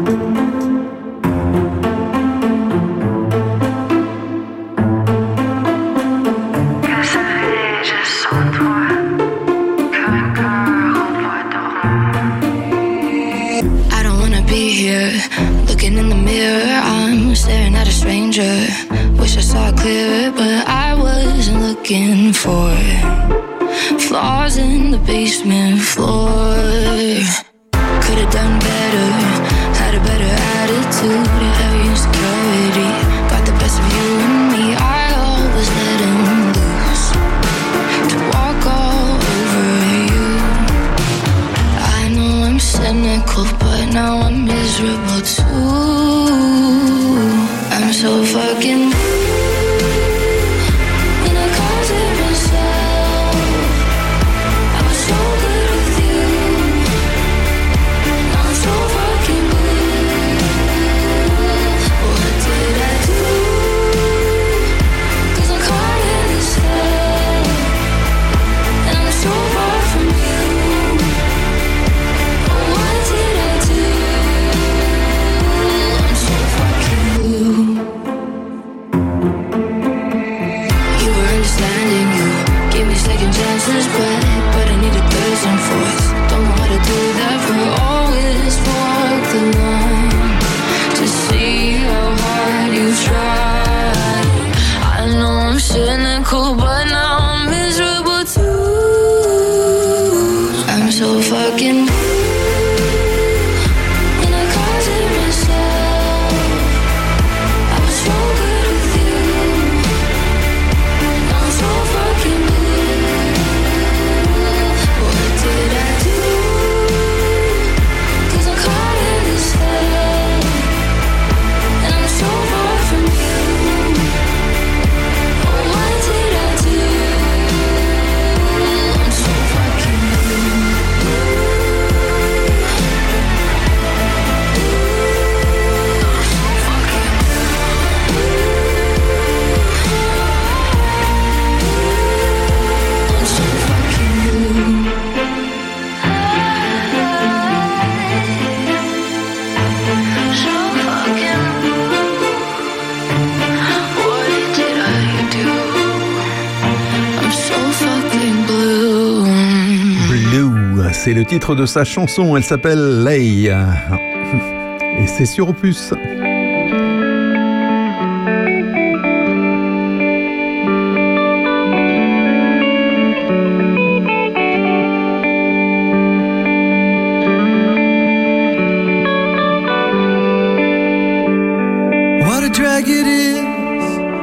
Titre 161.31 161.55
de 161.55 161.65
sa 161.65 161.85
chanson, 161.85 162.35
elle 162.35 162.43
s'appelle 162.43 163.05
Lay. 163.05 163.43
Et 163.45 165.07
c'est 165.07 165.25
sur 165.25 165.47
Opus. 165.47 165.93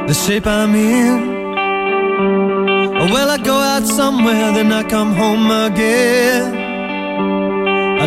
The 0.07 0.13
shape 0.13 0.47
I'm 0.47 0.75
in. 0.75 1.19
Oh, 2.99 3.07
well, 3.13 3.29
I 3.29 3.37
go 3.37 3.53
out 3.53 3.85
somewhere, 3.85 4.53
then 4.53 4.71
I 4.71 4.83
come 4.83 5.13
home 5.13 5.49
again. 5.51 6.68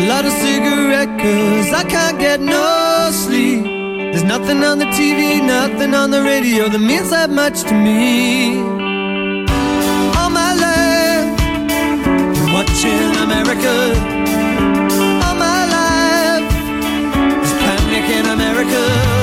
A 0.03 0.05
lot 0.05 0.25
of 0.25 0.33
cigarette, 0.33 1.17
cause 1.17 1.71
I 1.71 1.85
can't 1.85 2.19
get 2.19 2.41
no 2.41 3.09
sleep. 3.13 3.63
There's 3.63 4.25
nothing 4.25 4.61
on 4.61 4.77
the 4.77 4.85
TV, 4.87 5.41
nothing 5.41 5.95
on 5.95 6.11
the 6.11 6.21
radio 6.21 6.67
that 6.67 6.81
means 6.81 7.09
that 7.11 7.29
much 7.29 7.63
to 7.63 7.73
me. 7.73 8.59
All 10.19 10.29
my 10.29 10.51
life, 10.67 11.37
been 12.35 12.51
watching 12.51 13.15
America. 13.27 13.75
All 15.23 15.35
my 15.39 15.61
life, 15.77 16.51
there's 17.39 17.53
panic 17.63 18.09
in 18.17 18.25
America. 18.25 19.22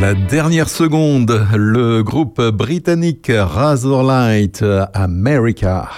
La 0.00 0.14
dernière 0.14 0.68
seconde, 0.68 1.46
le 1.54 2.02
groupe 2.02 2.40
britannique 2.40 3.30
Razorlight 3.30 4.64
America. 4.92 5.88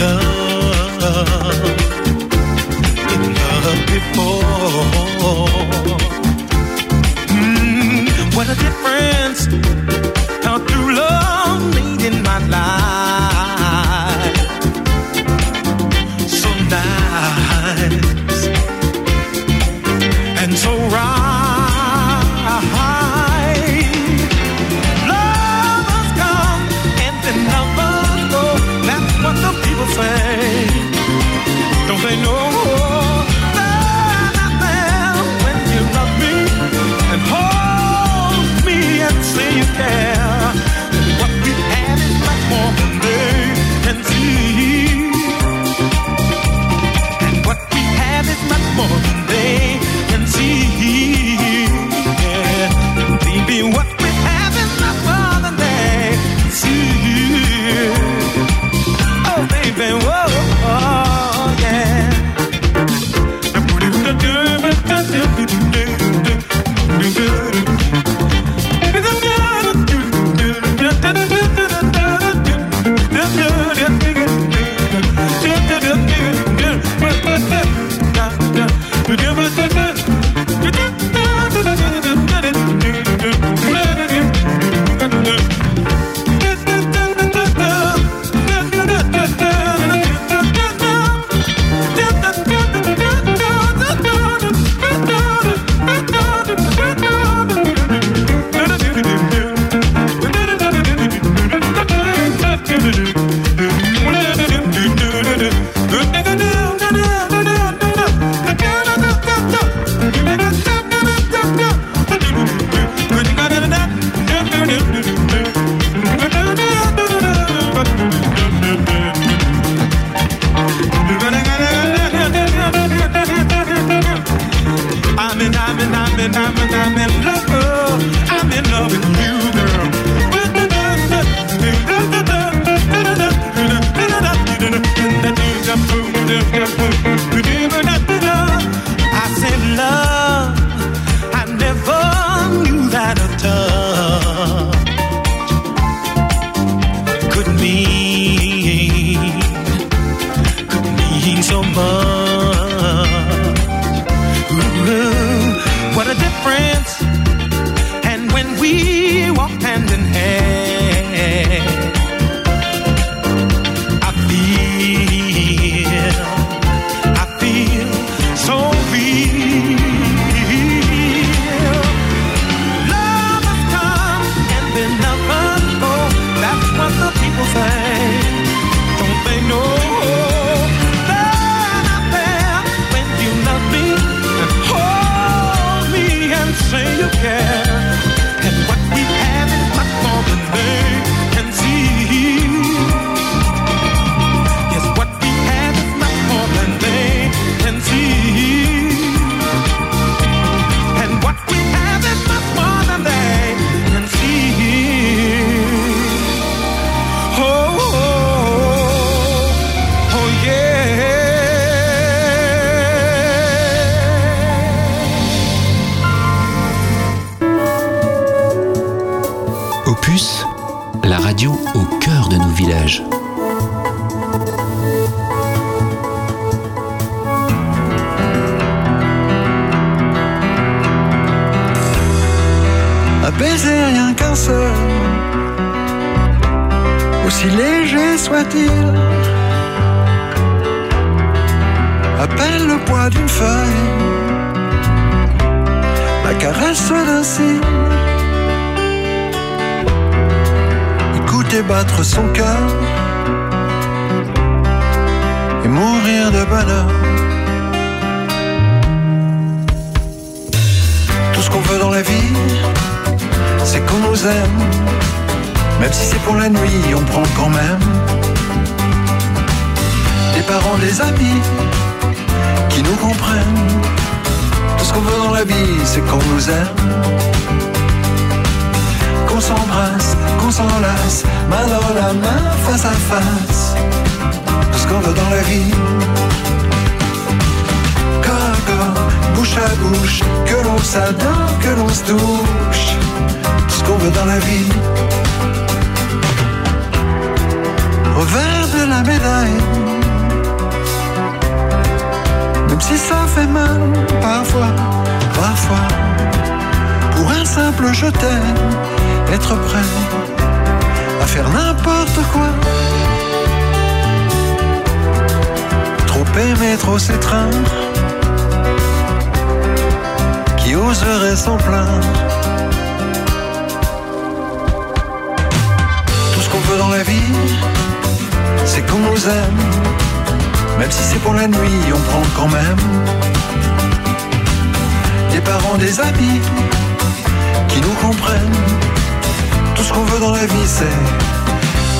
love, 0.00 1.02
love 3.64 3.86
before. 3.86 4.44
What 8.36 8.48
a 8.48 8.56
difference 8.56 9.46
how 10.44 10.58
true 10.58 10.94
love 10.94 11.74
made 11.74 12.02
in 12.02 12.22
my 12.22 12.38
life. 12.48 13.63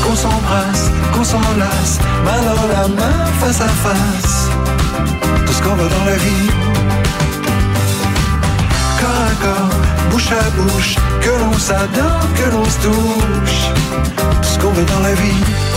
Qu'on 0.03 0.15
s'embrasse, 0.15 0.91
qu'on 1.15 1.25
s'enlace, 1.25 1.99
main 2.25 2.43
dans 2.43 2.69
la 2.69 2.89
main, 2.89 3.25
face 3.41 3.61
à 3.61 3.69
face. 3.69 4.49
Tout 5.47 5.53
ce 5.53 5.63
qu'on 5.63 5.75
veut 5.75 5.89
dans 5.89 6.05
la 6.05 6.17
vie. 6.17 6.51
Corps 9.01 9.23
à 9.31 9.45
corps, 9.45 9.81
bouche 10.11 10.31
à 10.33 10.51
bouche, 10.61 10.97
que 11.23 11.31
l'on 11.31 11.59
s'adore, 11.59 12.27
que 12.37 12.51
l'on 12.51 12.65
se 12.65 12.79
touche. 12.81 13.61
Tout 14.43 14.49
ce 14.49 14.59
qu'on 14.59 14.73
veut 14.73 14.85
dans 14.85 15.01
la 15.01 15.15
vie. 15.15 15.74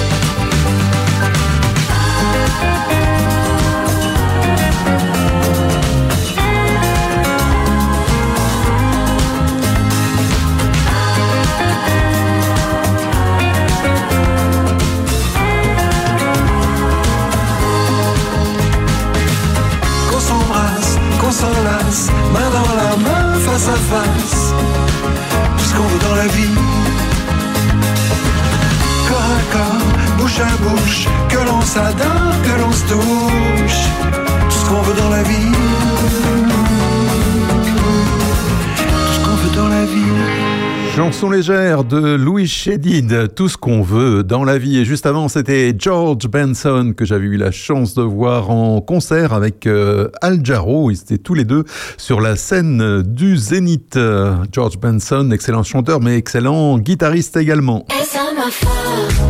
Face 23.58 23.70
à 23.70 23.76
face. 23.76 24.54
Tout 25.58 25.64
ce 25.64 25.74
qu'on 25.74 25.88
veut 25.88 26.00
dans 26.00 26.16
la 26.16 26.28
vie. 26.28 26.56
Corps 29.08 29.32
à 29.38 29.42
corps, 29.54 29.88
bouche 30.18 30.40
à 30.40 30.52
bouche, 30.64 31.08
que 31.30 31.38
l'on 31.38 31.62
s'adore, 31.62 32.36
que 32.44 32.62
l'on 32.62 32.72
se 32.72 32.86
touche. 32.94 33.82
Tout 34.50 34.58
ce 34.60 34.66
qu'on 34.70 34.82
veut 34.82 35.02
dans 35.02 35.10
la 35.10 35.24
vie. 35.24 35.52
Tout 38.78 39.14
ce 39.14 39.20
qu'on 39.26 39.36
veut 39.36 39.56
dans 39.56 39.70
la 39.70 39.86
vie. 39.86 40.37
Chanson 40.98 41.30
légère 41.30 41.84
de 41.84 42.16
Louis 42.16 42.48
Chédid, 42.48 43.32
tout 43.36 43.50
ce 43.50 43.56
qu'on 43.56 43.84
veut 43.84 44.24
dans 44.24 44.44
la 44.44 44.58
vie. 44.58 44.80
Et 44.80 44.84
juste 44.84 45.06
avant, 45.06 45.28
c'était 45.28 45.76
George 45.78 46.28
Benson 46.28 46.92
que 46.98 47.06
j'avais 47.06 47.28
eu 47.28 47.38
la 47.38 47.52
chance 47.52 47.94
de 47.94 48.02
voir 48.02 48.50
en 48.50 48.82
concert 48.82 49.32
avec 49.32 49.68
euh, 49.68 50.10
Al 50.24 50.44
Jarreau. 50.44 50.90
Ils 50.90 51.00
étaient 51.00 51.20
tous 51.20 51.36
les 51.36 51.46
deux 51.46 51.66
sur 51.98 52.20
la 52.20 52.36
scène 52.36 53.04
du 53.04 53.38
Zénith. 53.38 53.96
Euh, 53.96 54.38
George 54.52 54.80
Benson, 54.80 55.30
excellent 55.30 55.62
chanteur, 55.62 56.02
mais 56.02 56.18
excellent 56.18 56.80
guitariste 56.80 57.38
également. 57.38 57.86
It's 57.92 58.16
not 58.16 59.27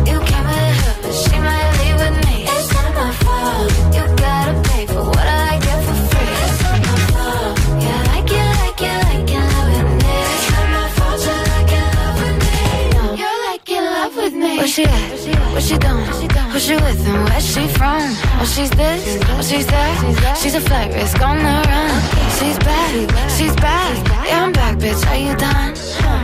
she 16.68 16.74
with 16.74 17.06
and 17.06 17.24
where 17.24 17.40
she 17.40 17.66
from? 17.66 18.02
Oh, 18.40 18.44
she's 18.44 18.68
this, 18.70 19.18
oh, 19.30 19.40
she's 19.40 19.66
that. 19.68 20.36
She's 20.36 20.54
a 20.54 20.60
flight 20.60 20.92
risk 20.92 21.18
on 21.22 21.38
the 21.38 21.56
run. 21.70 21.90
She's 22.38 22.58
back, 22.58 22.92
she's 23.36 23.56
back. 23.56 23.96
Yeah, 24.28 24.44
I'm 24.44 24.52
back, 24.52 24.76
bitch. 24.76 25.02
Are 25.08 25.16
you 25.16 25.34
done? 25.36 25.70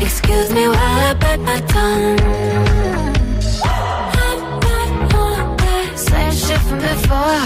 Excuse 0.03 0.53
me 0.53 0.69
while 0.69 1.01
I 1.09 1.15
bite 1.15 1.41
my 1.41 1.61
tongue. 1.73 2.19
Same 5.97 6.33
shit 6.33 6.61
from 6.69 6.79
before. 6.79 7.41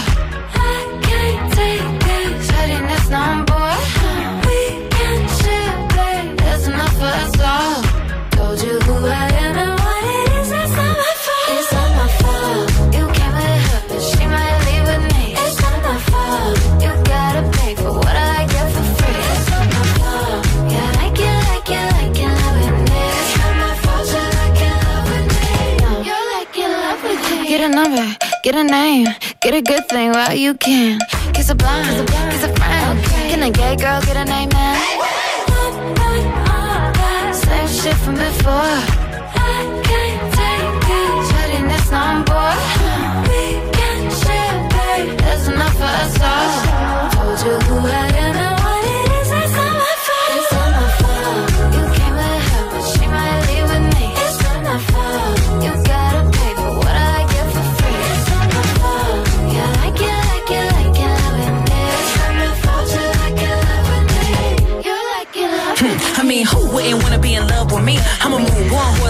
I 0.59 0.99
can't 1.07 1.53
take 1.53 1.81
it. 2.17 2.31
Shutting 2.47 2.85
this 2.91 3.09
number. 3.09 3.67
We 4.45 4.59
can 4.95 5.19
share, 5.39 5.75
babe. 5.95 6.37
There's 6.37 6.67
enough 6.67 6.95
for 6.99 7.13
us 7.23 7.39
all. 7.39 7.81
Told 8.31 8.61
you 8.61 8.77
who 8.81 9.07
I 9.07 9.28
a 27.69 27.75
number, 27.75 28.17
get 28.43 28.55
a 28.55 28.63
name, 28.63 29.07
get 29.41 29.53
a 29.53 29.61
good 29.61 29.87
thing 29.89 30.11
while 30.11 30.33
you 30.33 30.53
can. 30.55 30.99
Kiss 31.33 31.49
a 31.49 31.55
blind, 31.55 32.07
kiss 32.31 32.43
a 32.43 32.55
friend. 32.55 33.03
Can 33.29 33.43
a 33.43 33.51
gay 33.51 33.75
girl 33.75 34.01
get 34.01 34.17
a 34.17 34.25
name? 34.25 34.49
Same 37.33 37.67
shit 37.67 37.95
from 38.03 38.15
before. 38.15 38.77
I 39.35 39.81
can't 39.87 40.33
take 40.37 40.89
it. 41.53 41.69
This 41.69 41.91
number. 41.91 42.47
We 43.29 43.43
can 43.77 44.01
share. 44.21 45.17
There's 45.17 45.47
enough 45.47 45.75
for 45.75 45.93
us 46.03 46.15
all. 46.21 47.09
Told 47.11 47.39
you 47.45 47.55
who 47.67 47.87
I 47.87 48.07
am 48.25 48.48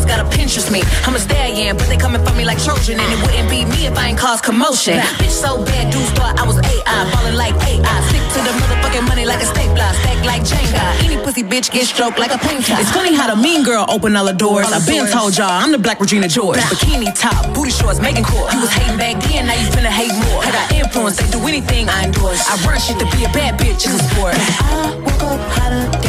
gotta 0.10 0.26
Pinterest 0.34 0.72
me. 0.74 0.82
I'm 1.06 1.14
a 1.14 1.22
stallion, 1.22 1.78
but 1.78 1.86
they 1.86 1.96
coming 1.96 2.26
for 2.26 2.34
me 2.34 2.44
like 2.44 2.58
Trojan, 2.58 3.00
and 3.00 3.10
it 3.14 3.20
wouldn't 3.22 3.50
be 3.50 3.64
me 3.70 3.86
if 3.86 3.96
I 3.96 4.10
ain't 4.10 4.18
cause 4.18 4.42
commotion. 4.42 4.98
Bitch 5.22 5.30
so 5.30 5.64
bad, 5.64 5.94
dudes 5.94 6.10
thought 6.18 6.34
I 6.42 6.44
was 6.50 6.58
AI, 6.58 7.00
falling 7.14 7.38
like 7.38 7.54
AI. 7.70 7.96
Stick 8.10 8.26
to 8.34 8.40
the 8.42 8.54
motherfucking 8.58 9.06
money 9.08 9.26
like 9.30 9.42
a 9.42 9.46
stapler, 9.46 9.94
stack 10.02 10.20
like 10.26 10.42
Jenga. 10.42 10.82
Any 11.06 11.18
pussy 11.22 11.44
bitch 11.44 11.72
get 11.72 11.86
stroked 11.86 12.18
like 12.18 12.34
a 12.34 12.40
painter. 12.42 12.74
It's 12.82 12.92
funny 12.92 13.14
how 13.14 13.30
the 13.30 13.38
mean 13.40 13.64
girl 13.64 13.86
open 13.88 14.16
all 14.16 14.26
the 14.26 14.34
doors. 14.34 14.66
I've 14.74 14.86
been 14.88 15.06
told 15.08 15.38
y'all 15.38 15.54
I'm 15.54 15.72
the 15.72 15.78
black 15.78 16.02
Regina 16.02 16.28
George. 16.28 16.58
Bikini 16.58 17.14
top, 17.14 17.54
booty 17.54 17.72
shorts, 17.72 18.02
making 18.02 18.24
cool. 18.24 18.50
You 18.50 18.60
was 18.66 18.74
hating 18.74 18.98
back 18.98 19.22
then, 19.30 19.46
now 19.46 19.54
you 19.54 19.68
finna 19.70 19.94
hate 19.94 20.14
more. 20.26 20.42
I 20.42 20.50
got 20.52 20.74
influence, 20.74 21.18
they 21.22 21.30
do 21.30 21.40
anything 21.48 21.88
I 21.88 22.06
endorse. 22.06 22.42
I 22.50 22.58
run 22.66 22.80
shit 22.80 22.98
to 22.98 23.06
be 23.16 23.26
a 23.26 23.30
bad 23.30 23.60
bitch, 23.60 23.86
it's 23.86 23.94
a 23.94 24.02
sport. 24.10 24.34
I 24.34 24.90
woke 25.06 25.24
up 25.24 25.42
hotter 25.54 26.09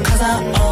cause 0.00 0.20
I 0.22 0.63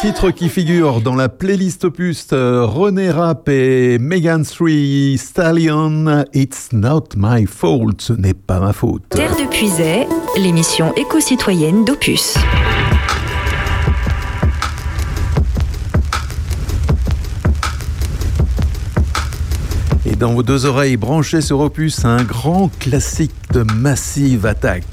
titre 0.00 0.30
qui 0.30 0.48
figure 0.48 1.00
dans 1.00 1.16
la 1.16 1.28
playlist 1.28 1.84
opus 1.84 2.28
euh, 2.32 2.64
René 2.64 3.10
Rapp 3.10 3.48
et 3.48 3.98
Megan 3.98 4.44
Three 4.44 5.18
Stallion. 5.18 6.24
It's 6.32 6.68
not 6.72 7.04
my 7.16 7.46
fault, 7.46 8.00
ce 8.00 8.12
n'est 8.12 8.34
pas 8.34 8.60
ma 8.60 8.72
faute. 8.72 9.02
Terre 9.08 9.34
de 9.34 9.48
Puisay, 9.48 10.06
l'émission 10.36 10.94
éco-citoyenne 10.94 11.84
d'Opus. 11.84 12.36
Et 20.06 20.14
dans 20.14 20.32
vos 20.32 20.44
deux 20.44 20.64
oreilles 20.64 20.96
branchées 20.96 21.40
sur 21.40 21.58
Opus, 21.58 22.04
un 22.04 22.22
grand 22.22 22.70
classique 22.78 23.34
de 23.52 23.62
Massive 23.62 24.46
Attack. 24.46 24.84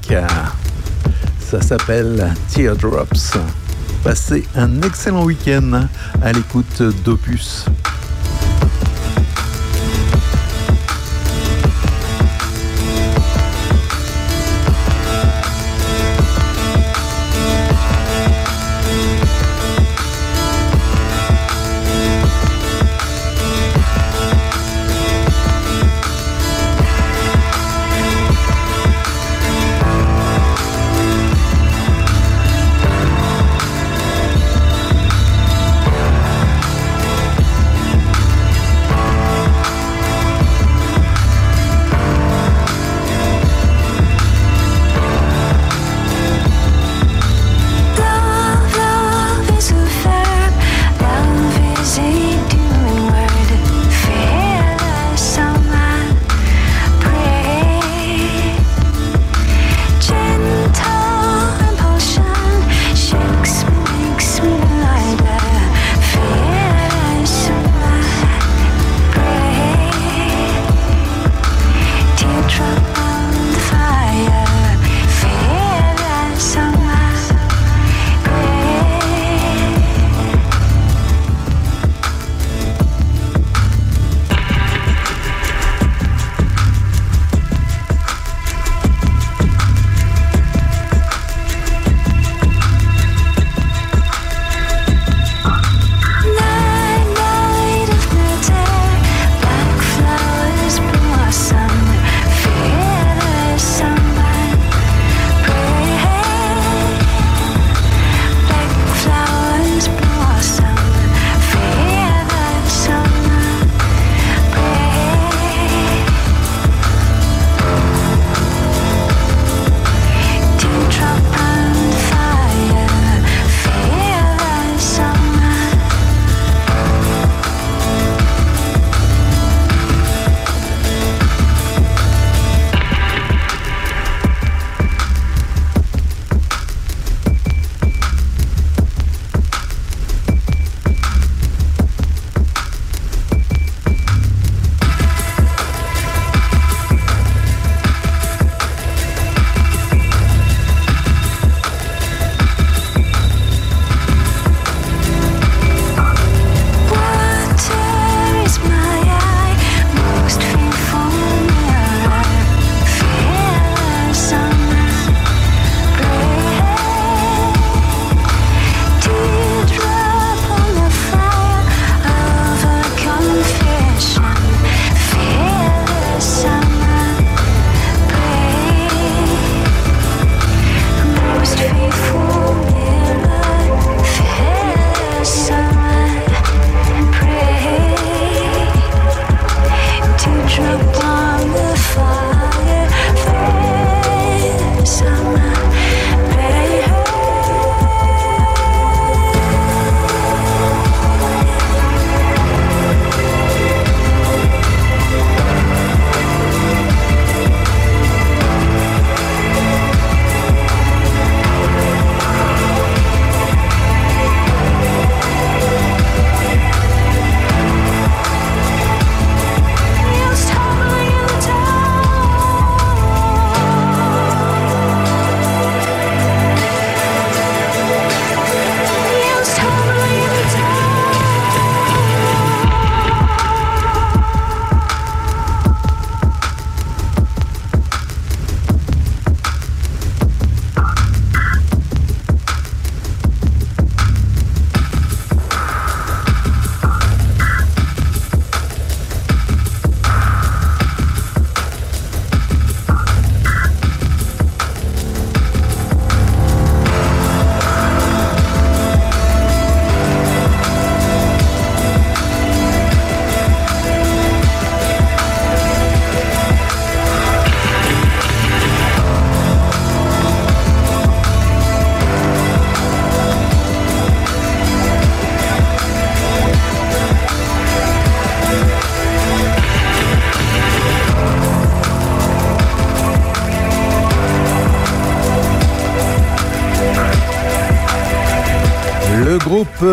Ça 1.38 1.60
s'appelle 1.60 2.34
Teardrops. 2.52 3.36
Passez 4.06 4.46
un 4.54 4.82
excellent 4.82 5.24
week-end 5.24 5.88
à 6.22 6.30
l'écoute 6.32 6.80
d'Opus. 7.04 7.64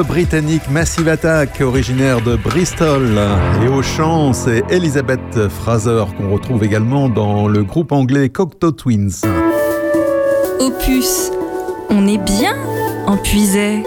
britannique 0.02 0.70
Massive 0.72 1.08
Attack, 1.08 1.62
originaire 1.62 2.22
de 2.22 2.36
Bristol. 2.36 3.20
Et 3.64 3.68
au 3.68 3.84
chant, 3.84 4.34
c'est 4.34 4.64
Elizabeth 4.72 5.48
Fraser 5.50 6.06
qu'on 6.18 6.32
retrouve 6.32 6.64
également 6.64 7.10
dans 7.10 7.48
le 7.48 7.64
groupe 7.64 7.92
anglais 7.92 8.30
Cocteau 8.30 8.72
Twins. 8.72 9.22
Opus, 10.60 11.32
on 11.90 12.08
est 12.08 12.18
bien 12.18 12.56
en 13.06 13.18
puisait. 13.18 13.84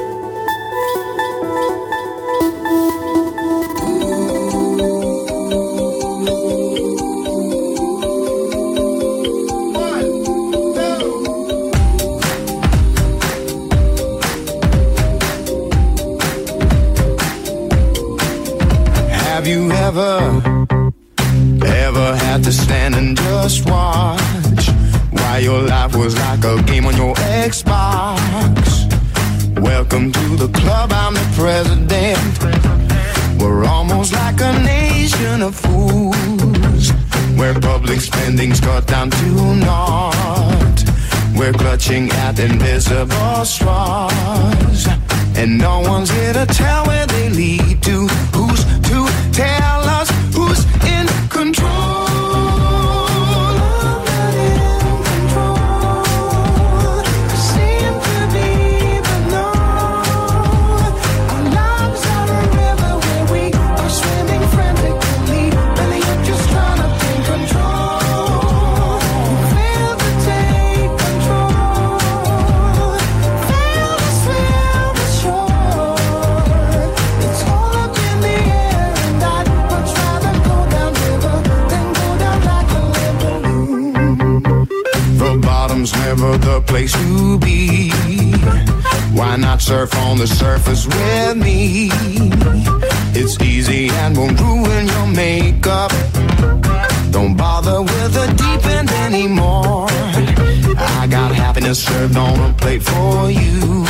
is 101.66 101.82
served 101.82 102.16
on 102.16 102.50
a 102.50 102.52
plate 102.54 102.82
for 102.82 103.30
you. 103.30 103.84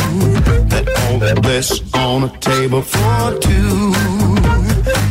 Let 0.71 0.89
all 1.03 1.19
that 1.19 1.41
bliss 1.43 1.83
on 1.95 2.25
a 2.25 2.29
table 2.39 2.81
for 2.81 3.39
two. 3.39 3.93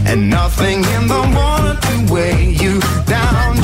And 0.08 0.30
nothing 0.30 0.84
in 0.96 1.08
the 1.08 1.24
water 1.36 1.80
to 1.80 2.14
weigh 2.14 2.50
you 2.50 2.80
down. 3.06 3.55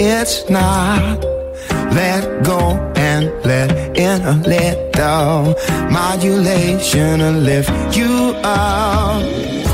it's 0.00 0.48
not. 0.48 1.22
Let 1.92 2.42
go 2.42 2.58
and 2.96 3.26
let 3.44 3.70
in 3.98 4.22
a 4.22 4.32
little 4.32 5.54
modulation 5.90 7.18
to 7.18 7.30
lift 7.32 7.96
you 7.96 8.34
up. 8.42 9.69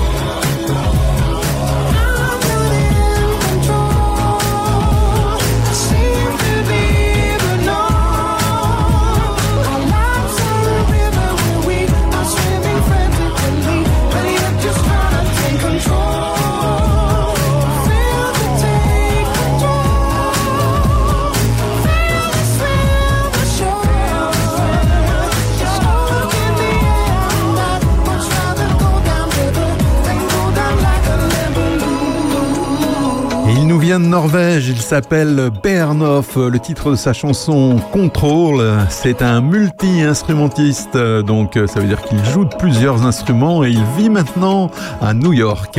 nous 33.76 33.82
vient 33.82 34.00
de 34.00 34.06
Norvège. 34.06 34.68
Il 34.68 34.80
s'appelle 34.80 35.50
Bernhoff. 35.62 36.36
Le 36.36 36.58
titre 36.58 36.92
de 36.92 36.96
sa 36.96 37.12
chanson 37.12 37.76
Contrôle. 37.92 38.62
C'est 38.88 39.20
un 39.20 39.42
multi-instrumentiste. 39.42 40.96
Donc, 40.96 41.58
euh, 41.58 41.66
ça 41.66 41.80
veut 41.80 41.86
dire 41.86 42.00
qu'il 42.00 42.24
joue 42.24 42.46
de 42.46 42.54
plusieurs 42.54 43.04
instruments 43.04 43.64
et 43.64 43.68
il 43.68 43.84
vit 43.98 44.08
maintenant 44.08 44.70
à 45.02 45.12
New 45.12 45.34
York. 45.34 45.78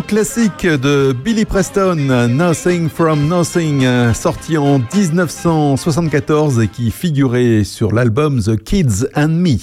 classique 0.00 0.66
de 0.66 1.12
Billy 1.12 1.44
Preston, 1.44 2.28
Nothing 2.28 2.88
from 2.88 3.28
Nothing, 3.28 3.86
sorti 4.14 4.56
en 4.56 4.78
1974 4.78 6.60
et 6.60 6.68
qui 6.68 6.90
figurait 6.90 7.64
sur 7.64 7.92
l'album 7.92 8.40
The 8.40 8.56
Kids 8.56 9.06
and 9.14 9.28
Me. 9.28 9.56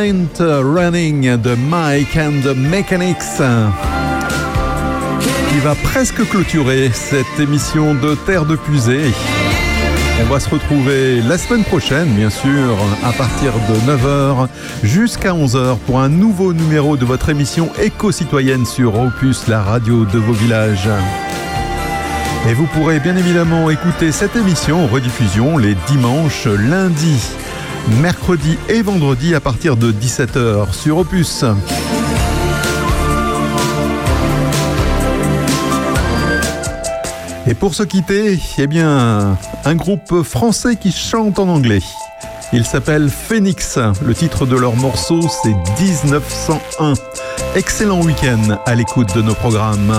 Running 0.00 1.36
de 1.42 1.54
Mike 1.68 2.16
and 2.16 2.40
the 2.42 2.56
Mechanics 2.56 3.36
qui 5.50 5.58
va 5.58 5.74
presque 5.74 6.26
clôturer 6.26 6.90
cette 6.94 7.38
émission 7.38 7.94
de 7.94 8.14
Terre 8.14 8.46
de 8.46 8.56
Pusée. 8.56 9.12
On 10.22 10.32
va 10.32 10.40
se 10.40 10.48
retrouver 10.48 11.20
la 11.20 11.36
semaine 11.36 11.64
prochaine, 11.64 12.08
bien 12.14 12.30
sûr, 12.30 12.78
à 13.04 13.12
partir 13.12 13.52
de 13.52 13.92
9h 13.92 14.48
jusqu'à 14.84 15.34
11h 15.34 15.76
pour 15.84 16.00
un 16.00 16.08
nouveau 16.08 16.54
numéro 16.54 16.96
de 16.96 17.04
votre 17.04 17.28
émission 17.28 17.68
éco-citoyenne 17.78 18.64
sur 18.64 18.98
Opus, 18.98 19.48
la 19.48 19.60
radio 19.60 20.06
de 20.06 20.18
vos 20.18 20.32
villages. 20.32 20.88
Et 22.48 22.54
vous 22.54 22.66
pourrez 22.68 23.00
bien 23.00 23.18
évidemment 23.18 23.68
écouter 23.68 24.12
cette 24.12 24.34
émission 24.34 24.84
en 24.84 24.86
rediffusion 24.86 25.58
les 25.58 25.76
dimanches, 25.88 26.46
lundis, 26.46 27.32
mercredis 28.00 28.58
et 28.68 28.82
vendredis 28.82 29.34
à 29.34 29.40
partir 29.40 29.76
de 29.76 29.92
17h 29.92 30.72
sur 30.72 30.98
Opus. 30.98 31.44
Et 37.46 37.54
pour 37.54 37.74
se 37.74 37.82
quitter, 37.82 38.38
eh 38.58 38.66
bien, 38.66 39.36
un 39.64 39.74
groupe 39.74 40.22
français 40.22 40.76
qui 40.76 40.92
chante 40.92 41.38
en 41.38 41.48
anglais. 41.48 41.82
Il 42.52 42.64
s'appelle 42.64 43.08
Phoenix. 43.08 43.78
Le 44.04 44.14
titre 44.14 44.46
de 44.46 44.56
leur 44.56 44.76
morceau, 44.76 45.20
c'est 45.42 45.54
1901. 45.80 46.94
Excellent 47.54 48.02
week-end 48.02 48.58
à 48.66 48.74
l'écoute 48.74 49.14
de 49.16 49.22
nos 49.22 49.34
programmes. 49.34 49.94